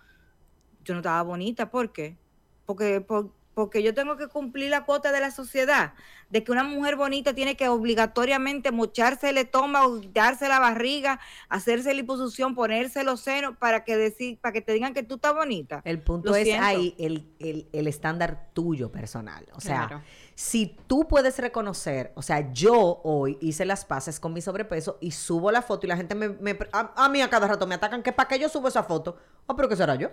yo 0.84 0.94
no 0.94 1.02
estaba 1.02 1.22
bonita. 1.24 1.70
¿Por 1.70 1.92
qué? 1.92 2.18
Porque, 2.66 3.02
por- 3.02 3.34
porque 3.54 3.84
yo 3.84 3.94
tengo 3.94 4.18
que 4.18 4.28
cumplir 4.28 4.70
la 4.72 4.86
cuota 4.86 5.12
de 5.12 5.20
la 5.22 5.32
sociedad, 5.32 5.94
de 6.30 6.44
que 6.44 6.52
una 6.52 6.64
mujer 6.64 6.96
bonita 6.96 7.34
tiene 7.36 7.56
que 7.56 7.68
obligatoriamente 7.70 8.72
mocharse 8.72 9.30
el 9.30 9.38
estómago, 9.38 10.02
darse 10.14 10.48
la 10.48 10.60
barriga, 10.60 11.20
hacerse 11.50 11.94
liposucción, 11.94 12.56
ponerse 12.56 13.04
los 13.04 13.22
senos 13.22 13.56
para 13.58 13.84
que 13.84 13.96
decir, 13.96 14.40
para 14.40 14.54
que 14.54 14.62
te 14.62 14.74
digan 14.74 14.94
que 14.94 15.04
tú 15.04 15.16
estás 15.16 15.36
bonita. 15.36 15.82
El 15.86 16.00
punto 16.02 16.32
Lo 16.32 16.36
es 16.36 16.46
siento. 16.46 16.66
ahí 16.66 16.96
el, 16.98 17.28
el- 17.40 17.68
el 17.72 17.88
estándar 17.88 18.50
tuyo 18.54 18.92
personal. 18.92 19.46
O 19.54 19.62
sea, 19.62 19.88
Claro. 19.88 20.04
si 20.34 20.76
tú 20.88 21.08
puedes 21.08 21.38
reconocer, 21.38 22.12
o 22.16 22.22
sea, 22.24 22.52
yo 22.52 23.02
hoy 23.04 23.38
hice 23.42 23.66
las 23.66 23.86
paces 23.86 24.20
con 24.20 24.34
mi 24.34 24.42
sobrepeso 24.42 24.98
y 25.02 25.12
subo 25.12 25.52
la 25.52 25.62
foto 25.62 25.86
y 25.86 25.90
la 25.90 25.98
gente 25.98 26.16
me... 26.16 26.30
me- 26.30 26.58
a, 26.72 26.92
a 27.06 27.10
mí 27.10 27.22
a 27.22 27.30
cada 27.30 27.48
rato 27.48 27.68
me 27.68 27.76
atacan 27.76 28.02
que 28.02 28.12
para 28.12 28.28
qué 28.28 28.40
yo 28.40 28.50
subo 28.50 28.68
esa 28.68 28.84
foto. 28.84 29.18
Ah, 29.48 29.56
pero 29.56 29.70
¿qué 29.70 29.76
será 29.76 29.94
yo? 29.96 30.10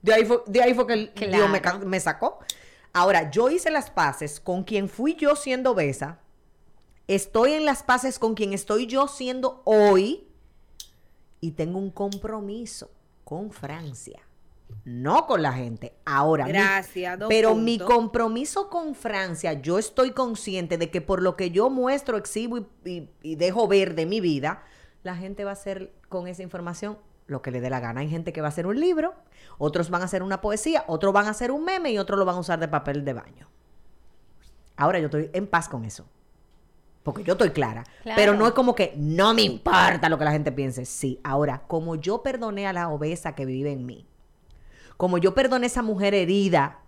De 0.00 0.14
ahí 0.14 0.24
fue, 0.24 0.42
de 0.46 0.62
ahí 0.62 0.72
fue 0.72 0.86
que 0.86 0.94
el 0.94 1.12
Dios 1.32 1.50
me, 1.50 1.60
Claro. 1.60 1.80
me 1.80 2.00
sacó. 2.00 2.38
Ahora, 2.92 3.30
yo 3.30 3.50
hice 3.50 3.70
las 3.70 3.90
paces 3.90 4.40
con 4.40 4.64
quien 4.64 4.88
fui 4.88 5.14
yo 5.14 5.36
siendo 5.36 5.72
obesa. 5.72 6.18
Estoy 7.06 7.52
en 7.52 7.64
las 7.64 7.82
paces 7.82 8.18
con 8.18 8.34
quien 8.34 8.52
estoy 8.52 8.86
yo 8.86 9.08
siendo 9.08 9.62
hoy. 9.64 10.26
Y 11.40 11.52
tengo 11.52 11.78
un 11.78 11.90
compromiso 11.90 12.90
con 13.24 13.50
Francia. 13.50 14.20
No 14.84 15.26
con 15.26 15.42
la 15.42 15.52
gente. 15.52 15.94
Ahora, 16.04 16.44
mi- 16.46 16.52
Gracias, 16.52 17.18
dos 17.18 17.28
pero 17.28 17.54
mi 17.54 17.78
compromiso 17.78 18.68
con 18.70 18.94
Francia, 18.94 19.54
yo 19.54 19.78
estoy 19.78 20.12
consciente 20.12 20.78
de 20.78 20.90
que 20.90 21.00
por 21.00 21.22
lo 21.22 21.36
que 21.36 21.50
yo 21.50 21.70
muestro, 21.70 22.16
exhibo 22.16 22.58
y, 22.58 22.66
y- 22.84 23.10
y 23.22 23.34
dejo 23.36 23.66
ver 23.66 23.94
de 23.96 24.06
mi 24.06 24.20
vida, 24.20 24.62
la 25.02 25.16
gente 25.16 25.42
va 25.44 25.50
a 25.50 25.54
hacer 25.54 25.92
con 26.08 26.28
esa 26.28 26.42
información 26.42 26.98
lo 27.30 27.42
que 27.42 27.50
le 27.50 27.60
dé 27.60 27.70
la 27.70 27.80
gana. 27.80 28.00
Hay 28.00 28.10
gente 28.10 28.32
que 28.32 28.40
va 28.40 28.48
a 28.48 28.50
hacer 28.50 28.66
un 28.66 28.78
libro, 28.78 29.14
otros 29.56 29.88
van 29.88 30.02
a 30.02 30.06
hacer 30.06 30.22
una 30.22 30.40
poesía, 30.40 30.84
otros 30.88 31.12
van 31.12 31.26
a 31.26 31.30
hacer 31.30 31.52
un 31.52 31.64
meme 31.64 31.92
y 31.92 31.98
otros 31.98 32.18
lo 32.18 32.24
van 32.24 32.36
a 32.36 32.40
usar 32.40 32.58
de 32.58 32.68
papel 32.68 33.04
de 33.04 33.12
baño. 33.12 33.48
Ahora 34.76 34.98
yo 34.98 35.06
estoy 35.06 35.30
en 35.32 35.46
paz 35.46 35.68
con 35.68 35.84
eso. 35.84 36.06
Porque 37.04 37.22
yo 37.22 37.32
estoy 37.32 37.50
clara. 37.50 37.84
Claro. 38.02 38.16
Pero 38.16 38.34
no 38.34 38.46
es 38.46 38.52
como 38.52 38.74
que 38.74 38.92
no 38.96 39.32
me 39.32 39.42
importa 39.42 40.08
lo 40.08 40.18
que 40.18 40.24
la 40.24 40.32
gente 40.32 40.52
piense. 40.52 40.84
Sí, 40.84 41.20
ahora, 41.22 41.62
como 41.66 41.94
yo 41.94 42.22
perdoné 42.22 42.66
a 42.66 42.72
la 42.72 42.88
obesa 42.88 43.34
que 43.34 43.46
vive 43.46 43.72
en 43.72 43.86
mí, 43.86 44.06
como 44.96 45.16
yo 45.16 45.34
perdoné 45.34 45.66
a 45.66 45.68
esa 45.68 45.82
mujer 45.82 46.14
herida 46.14 46.80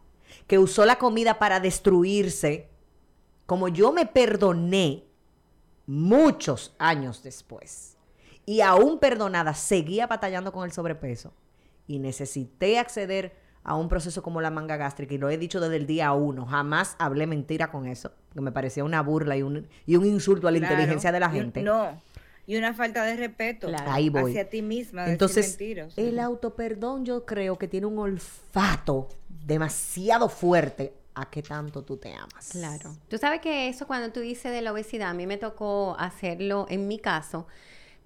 que 0.47 0.59
usó 0.59 0.85
la 0.85 0.97
comida 0.97 1.39
para 1.39 1.61
destruirse, 1.61 2.69
como 3.47 3.69
yo 3.69 3.93
me 3.93 4.07
perdoné 4.07 5.05
muchos 5.87 6.75
años 6.79 7.23
después 7.23 7.92
y 8.47 8.61
aún 8.61 8.99
perdonada 8.99 9.55
seguía 9.55 10.07
batallando 10.07 10.53
con 10.53 10.65
el 10.65 10.73
sobrepeso 10.73 11.33
y 11.87 11.99
necesité 11.99 12.79
acceder 12.79 13.35
a 13.65 13.77
un 13.77 13.89
proceso 13.89 14.23
como 14.23 14.41
la 14.41 14.51
manga 14.51 14.77
gástrica 14.77 15.15
y 15.15 15.19
lo 15.19 15.31
he 15.31 15.39
dicho 15.39 15.61
desde 15.61 15.77
el 15.77 15.87
día 15.87 16.13
uno, 16.13 16.47
jamás 16.47 16.97
hablé 16.99 17.27
mentira 17.29 17.71
con 17.71 17.87
eso, 17.87 18.11
que 18.35 18.41
me 18.41 18.51
parecía 18.51 18.83
una 18.83 19.03
burla 19.03 19.37
y 19.37 19.43
un, 19.43 19.69
y 19.87 19.95
un 19.97 20.05
insulto 20.05 20.49
a 20.49 20.51
la 20.51 20.59
Claro. 20.59 20.75
inteligencia 20.75 21.13
de 21.13 21.21
la 21.21 21.31
gente. 21.31 21.63
No, 21.63 22.01
y 22.45 22.57
una 22.57 22.75
falta 22.75 23.05
de 23.05 23.15
respeto 23.17 23.69
Claro. 23.69 23.89
Ahí 23.93 24.09
voy. 24.09 24.33
hacia 24.33 24.49
ti 24.51 24.63
misma. 24.63 25.03
decir 25.03 25.13
Entonces, 25.13 25.49
mentiras. 25.51 25.97
el 25.97 26.19
autoperdón 26.19 27.05
yo 27.05 27.25
creo 27.25 27.57
que 27.57 27.69
tiene 27.69 27.87
un 27.87 28.01
olfato 28.01 29.09
demasiado 29.47 30.29
fuerte 30.29 30.95
a 31.15 31.31
qué 31.31 31.43
tanto 31.43 31.83
tú 31.85 31.99
te 31.99 32.13
amas. 32.15 32.49
Claro. 32.51 32.97
Tú 33.09 33.19
sabes 33.19 33.41
que 33.41 33.69
eso 33.69 33.87
cuando 33.87 34.11
tú 34.13 34.19
dices 34.21 34.51
de 34.51 34.63
la 34.63 34.73
obesidad, 34.73 35.11
a 35.11 35.15
mí 35.15 35.27
me 35.29 35.37
tocó 35.37 35.95
hacerlo 36.01 36.67
en 36.69 36.89
mi 36.89 36.99
caso 36.99 37.47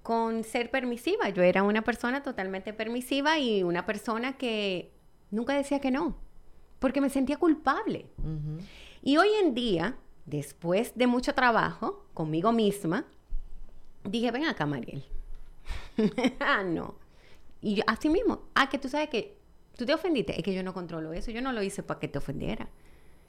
con 0.07 0.45
ser 0.45 0.71
permisiva. 0.71 1.31
Yo 1.31 1.43
era 1.43 1.65
una 1.65 1.83
persona 1.83 2.23
totalmente 2.23 2.73
permisiva 2.73 3.41
y 3.41 3.65
una 3.65 3.85
persona 3.87 4.39
que 4.39 4.93
nunca 5.33 5.57
decía 5.57 5.81
que 5.81 5.91
no, 5.91 6.17
porque 6.79 7.01
me 7.01 7.11
sentía 7.11 7.39
culpable. 7.39 8.07
Y 9.03 9.17
hoy 9.17 9.31
en 9.43 9.53
día, 9.53 9.97
después 10.25 10.93
de 10.95 11.09
mucho 11.09 11.35
trabajo 11.35 12.07
conmigo 12.15 12.53
misma, 12.53 13.05
dije, 14.05 14.31
ven 14.31 14.45
acá, 14.45 14.65
Mariel. 14.65 15.05
ah, 16.39 16.63
no. 16.63 16.95
Y 17.61 17.75
yo, 17.75 17.83
así 17.89 18.09
mismo, 18.09 18.43
ah, 18.55 18.69
que 18.69 18.79
tú 18.79 18.89
sabes 18.89 19.09
que 19.09 19.37
tú 19.77 19.87
te 19.87 19.95
ofendiste, 19.95 20.39
es 20.39 20.45
que 20.45 20.55
yo 20.55 20.63
no 20.63 20.73
controlo 20.73 21.15
eso, 21.15 21.33
yo 21.33 21.43
no 21.43 21.51
lo 21.51 21.65
hice 21.65 21.83
para 21.83 21.99
que 21.99 22.07
te 22.07 22.19
ofendiera. 22.19 22.69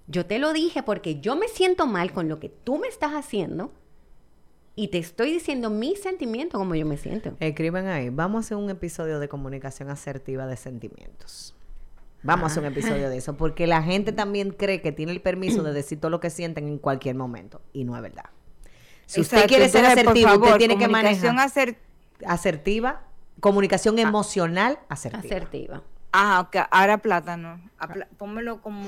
Yo 0.06 0.28
te 0.28 0.38
lo 0.38 0.54
dije 0.54 0.84
porque 0.84 1.20
yo 1.22 1.36
me 1.36 1.48
siento 1.48 1.88
mal 1.88 2.14
con 2.14 2.30
lo 2.30 2.40
que 2.40 2.50
tú 2.50 2.78
me 2.78 2.88
estás 2.88 3.14
haciendo 3.14 3.74
Y 4.80 4.90
te 4.90 5.00
estoy 5.00 5.34
diciendo 5.34 5.72
mi 5.72 5.96
sentimiento, 5.96 6.60
como 6.60 6.76
yo 6.76 6.86
me 6.86 6.98
siento. 6.98 7.36
Escriban 7.40 7.88
ahí. 7.88 8.10
Vamos 8.12 8.38
a 8.38 8.40
hacer 8.46 8.58
un 8.58 8.70
episodio 8.70 9.20
de 9.20 9.28
comunicación 9.28 9.90
asertiva 9.90 10.46
de 10.46 10.56
sentimientos. 10.56 11.56
Vamos 12.22 12.44
a 12.44 12.46
hacer 12.52 12.64
un 12.64 12.70
episodio 12.72 13.10
de 13.10 13.18
eso, 13.18 13.36
porque 13.38 13.66
la 13.66 13.82
gente 13.82 14.12
también 14.12 14.52
cree 14.52 14.82
que 14.82 14.92
tiene 14.92 15.12
el 15.14 15.22
permiso 15.22 15.64
de 15.64 15.74
decir 15.74 16.00
todo 16.00 16.12
lo 16.12 16.20
que 16.20 16.30
sienten 16.30 16.68
en 16.68 16.78
cualquier 16.78 17.16
momento, 17.16 17.60
y 17.74 17.86
no 17.86 17.96
es 17.96 18.02
verdad. 18.04 18.26
Si 19.08 19.22
usted 19.22 19.48
quiere 19.48 19.68
ser 19.68 19.84
asertivo, 19.86 20.28
usted 20.30 20.42
favor, 20.42 20.58
tiene 20.60 20.78
que 20.78 20.86
comunicación 20.86 21.36
manejar 21.38 21.68
aser- 21.70 21.78
asertiva, 22.28 23.02
comunicación 23.40 23.98
emocional 23.98 24.78
asertiva. 24.90 25.24
Asertiva. 25.26 25.84
Ajá, 26.12 26.40
ok, 26.42 26.56
ahora 26.70 26.98
plátano. 27.00 27.62
Apla- 27.80 28.08
pónmelo 28.18 28.62
como... 28.62 28.84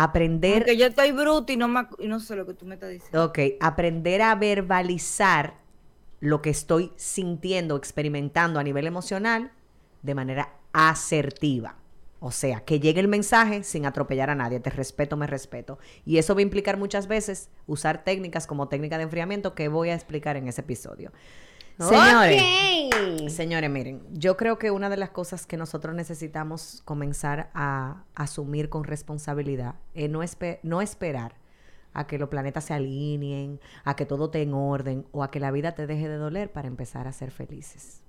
Aprender 0.00 0.58
Porque 0.58 0.76
yo 0.76 0.86
estoy 0.86 1.10
bruto 1.10 1.52
y 1.52 1.56
no, 1.56 1.66
me, 1.66 1.88
y 1.98 2.06
no 2.06 2.20
sé 2.20 2.36
lo 2.36 2.46
que 2.46 2.54
tú 2.54 2.64
me 2.64 2.74
estás 2.74 2.90
diciendo. 2.90 3.24
Ok, 3.24 3.38
aprender 3.58 4.22
a 4.22 4.32
verbalizar 4.36 5.54
lo 6.20 6.40
que 6.40 6.50
estoy 6.50 6.92
sintiendo, 6.94 7.76
experimentando 7.76 8.60
a 8.60 8.62
nivel 8.62 8.86
emocional 8.86 9.50
de 10.02 10.14
manera 10.14 10.52
asertiva. 10.72 11.74
O 12.20 12.30
sea, 12.30 12.60
que 12.60 12.78
llegue 12.78 13.00
el 13.00 13.08
mensaje 13.08 13.64
sin 13.64 13.86
atropellar 13.86 14.30
a 14.30 14.36
nadie. 14.36 14.60
Te 14.60 14.70
respeto, 14.70 15.16
me 15.16 15.26
respeto. 15.26 15.80
Y 16.04 16.18
eso 16.18 16.32
va 16.34 16.40
a 16.40 16.42
implicar 16.42 16.76
muchas 16.76 17.08
veces 17.08 17.48
usar 17.66 18.04
técnicas 18.04 18.46
como 18.46 18.68
técnica 18.68 18.98
de 18.98 19.04
enfriamiento 19.04 19.56
que 19.56 19.66
voy 19.66 19.90
a 19.90 19.94
explicar 19.94 20.36
en 20.36 20.46
ese 20.46 20.60
episodio. 20.60 21.10
Señores. 21.78 22.42
Señores, 23.34 23.70
miren, 23.70 24.02
yo 24.12 24.36
creo 24.36 24.58
que 24.58 24.70
una 24.70 24.88
de 24.90 24.96
las 24.96 25.10
cosas 25.10 25.46
que 25.46 25.56
nosotros 25.56 25.94
necesitamos 25.94 26.82
comenzar 26.84 27.50
a 27.54 28.02
asumir 28.14 28.68
con 28.68 28.84
responsabilidad 28.84 29.76
es 29.94 30.10
no, 30.10 30.22
espe- 30.22 30.58
no 30.62 30.80
esperar 30.82 31.34
a 31.94 32.06
que 32.06 32.18
los 32.18 32.28
planetas 32.28 32.64
se 32.64 32.74
alineen, 32.74 33.60
a 33.84 33.94
que 33.96 34.06
todo 34.06 34.26
esté 34.26 34.42
en 34.42 34.54
orden 34.54 35.06
o 35.12 35.22
a 35.22 35.30
que 35.30 35.40
la 35.40 35.50
vida 35.50 35.72
te 35.72 35.86
deje 35.86 36.08
de 36.08 36.16
doler 36.16 36.50
para 36.50 36.68
empezar 36.68 37.06
a 37.06 37.12
ser 37.12 37.30
felices. 37.30 38.00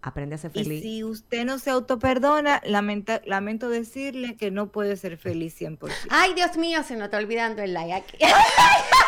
Aprende 0.00 0.36
a 0.36 0.38
ser 0.38 0.52
Y 0.54 0.62
feliz. 0.64 0.82
si 0.82 1.02
usted 1.04 1.44
no 1.44 1.58
se 1.58 1.70
autoperdona, 1.70 2.62
lamenta- 2.64 3.20
lamento 3.26 3.68
decirle 3.68 4.36
que 4.36 4.50
no 4.50 4.70
puede 4.70 4.96
ser 4.96 5.16
feliz 5.18 5.54
100%. 5.60 5.90
Ay, 6.10 6.34
Dios 6.34 6.56
mío, 6.56 6.82
se 6.84 6.94
nos 6.94 7.06
está 7.06 7.18
olvidando 7.18 7.62
el 7.62 7.74
like 7.74 7.92
aquí. 7.94 8.16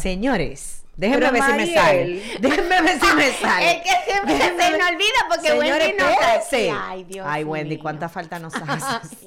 Señores, 0.00 0.84
déjenme 0.96 1.30
ver 1.30 1.42
si 1.42 1.52
me 1.52 1.74
sale. 1.74 2.22
Déjenme 2.40 2.82
ver 2.82 3.00
si 3.00 3.14
me 3.14 3.30
sale. 3.32 3.70
Es 3.70 3.82
que 3.82 3.90
siempre 4.10 4.38
se 4.38 4.52
me 4.52 4.84
olvida 4.84 5.26
porque 5.28 5.48
Señores, 5.48 5.72
Wendy 5.88 5.96
no 6.02 6.08
espérense. 6.08 6.70
Ay, 6.74 7.04
Dios 7.04 7.26
Ay, 7.28 7.44
Wendy, 7.44 7.74
mío. 7.76 7.82
cuánta 7.82 8.08
falta 8.08 8.38
nos 8.38 8.54
haces. 8.66 9.18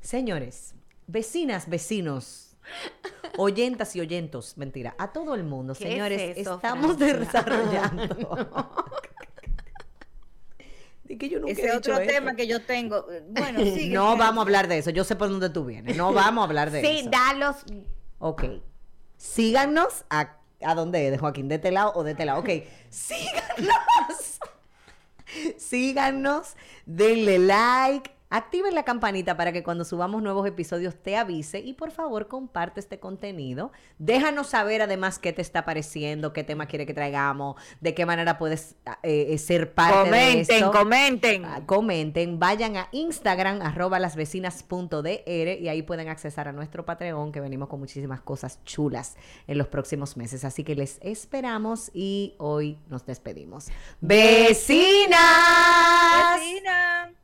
Señores, 0.00 0.74
vecinas, 1.06 1.68
vecinos, 1.68 2.56
oyentas 3.36 3.94
y 3.96 4.00
oyentos, 4.00 4.56
mentira, 4.56 4.94
a 4.98 5.12
todo 5.12 5.34
el 5.34 5.44
mundo, 5.44 5.74
¿Qué 5.74 5.84
señores, 5.84 6.20
es 6.20 6.38
eso, 6.38 6.54
estamos 6.56 6.96
Francia? 6.96 7.18
desarrollando. 7.18 8.56
Di 11.04 11.18
que 11.18 11.28
yo 11.28 11.40
nunca 11.40 11.52
Ese 11.52 11.66
he 11.66 11.76
otro 11.76 11.98
eso. 11.98 12.08
tema 12.12 12.36
que 12.36 12.46
yo 12.46 12.62
tengo. 12.62 13.04
Bueno, 13.30 13.60
sí. 13.64 13.88
No 13.90 14.16
vamos 14.16 14.38
a 14.38 14.42
hablar 14.42 14.68
de 14.68 14.78
eso, 14.78 14.90
yo 14.90 15.02
sé 15.04 15.16
por 15.16 15.28
dónde 15.28 15.50
tú 15.50 15.64
vienes, 15.64 15.96
no 15.96 16.12
vamos 16.12 16.42
a 16.42 16.44
hablar 16.46 16.70
de 16.70 16.80
Sí, 16.82 16.98
eso. 17.00 17.10
da 17.10 17.32
los. 17.34 17.56
Ok, 18.20 18.44
síganos 19.20 20.04
a, 20.08 20.38
¿a 20.62 20.74
dónde? 20.74 21.10
¿De 21.10 21.18
Joaquín? 21.18 21.48
¿De 21.48 21.56
este 21.56 21.70
lado 21.70 21.92
o 21.94 22.02
de 22.02 22.12
este 22.12 22.24
lado? 22.24 22.40
Ok, 22.40 22.48
síganos. 22.90 24.40
Síganos, 25.58 26.56
denle 26.86 27.38
like, 27.38 28.10
activen 28.30 28.74
la 28.74 28.84
campanita 28.84 29.36
para 29.36 29.52
que 29.52 29.62
cuando 29.62 29.84
subamos 29.84 30.22
nuevos 30.22 30.46
episodios 30.46 30.94
te 30.94 31.16
avise 31.16 31.58
y 31.58 31.74
por 31.74 31.90
favor 31.90 32.28
comparte 32.28 32.80
este 32.80 32.98
contenido. 33.00 33.72
Déjanos 33.98 34.46
saber 34.48 34.82
además 34.82 35.18
qué 35.18 35.32
te 35.32 35.42
está 35.42 35.64
pareciendo, 35.64 36.32
qué 36.32 36.44
tema 36.44 36.66
quiere 36.66 36.86
que 36.86 36.94
traigamos, 36.94 37.56
de 37.80 37.94
qué 37.94 38.06
manera 38.06 38.38
puedes 38.38 38.76
eh, 39.02 39.26
eh, 39.30 39.38
ser 39.38 39.74
parte 39.74 39.98
de 39.98 40.04
Comenten, 40.10 40.56
esto. 40.56 40.70
comenten. 40.72 41.44
Ah, 41.44 41.62
comenten, 41.66 42.38
vayan 42.38 42.76
a 42.76 42.88
Instagram, 42.92 43.62
arroba 43.62 43.98
lasvecinas.dr 43.98 45.26
y 45.26 45.68
ahí 45.68 45.82
pueden 45.82 46.08
accesar 46.08 46.48
a 46.48 46.52
nuestro 46.52 46.84
Patreon 46.84 47.32
que 47.32 47.40
venimos 47.40 47.68
con 47.68 47.80
muchísimas 47.80 48.20
cosas 48.20 48.62
chulas 48.64 49.16
en 49.46 49.58
los 49.58 49.66
próximos 49.68 50.16
meses. 50.16 50.44
Así 50.44 50.62
que 50.64 50.76
les 50.76 50.98
esperamos 51.02 51.90
y 51.92 52.34
hoy 52.38 52.78
nos 52.88 53.04
despedimos. 53.04 53.68
¡Vecinas! 54.00 55.18
Vecinas. 56.40 57.19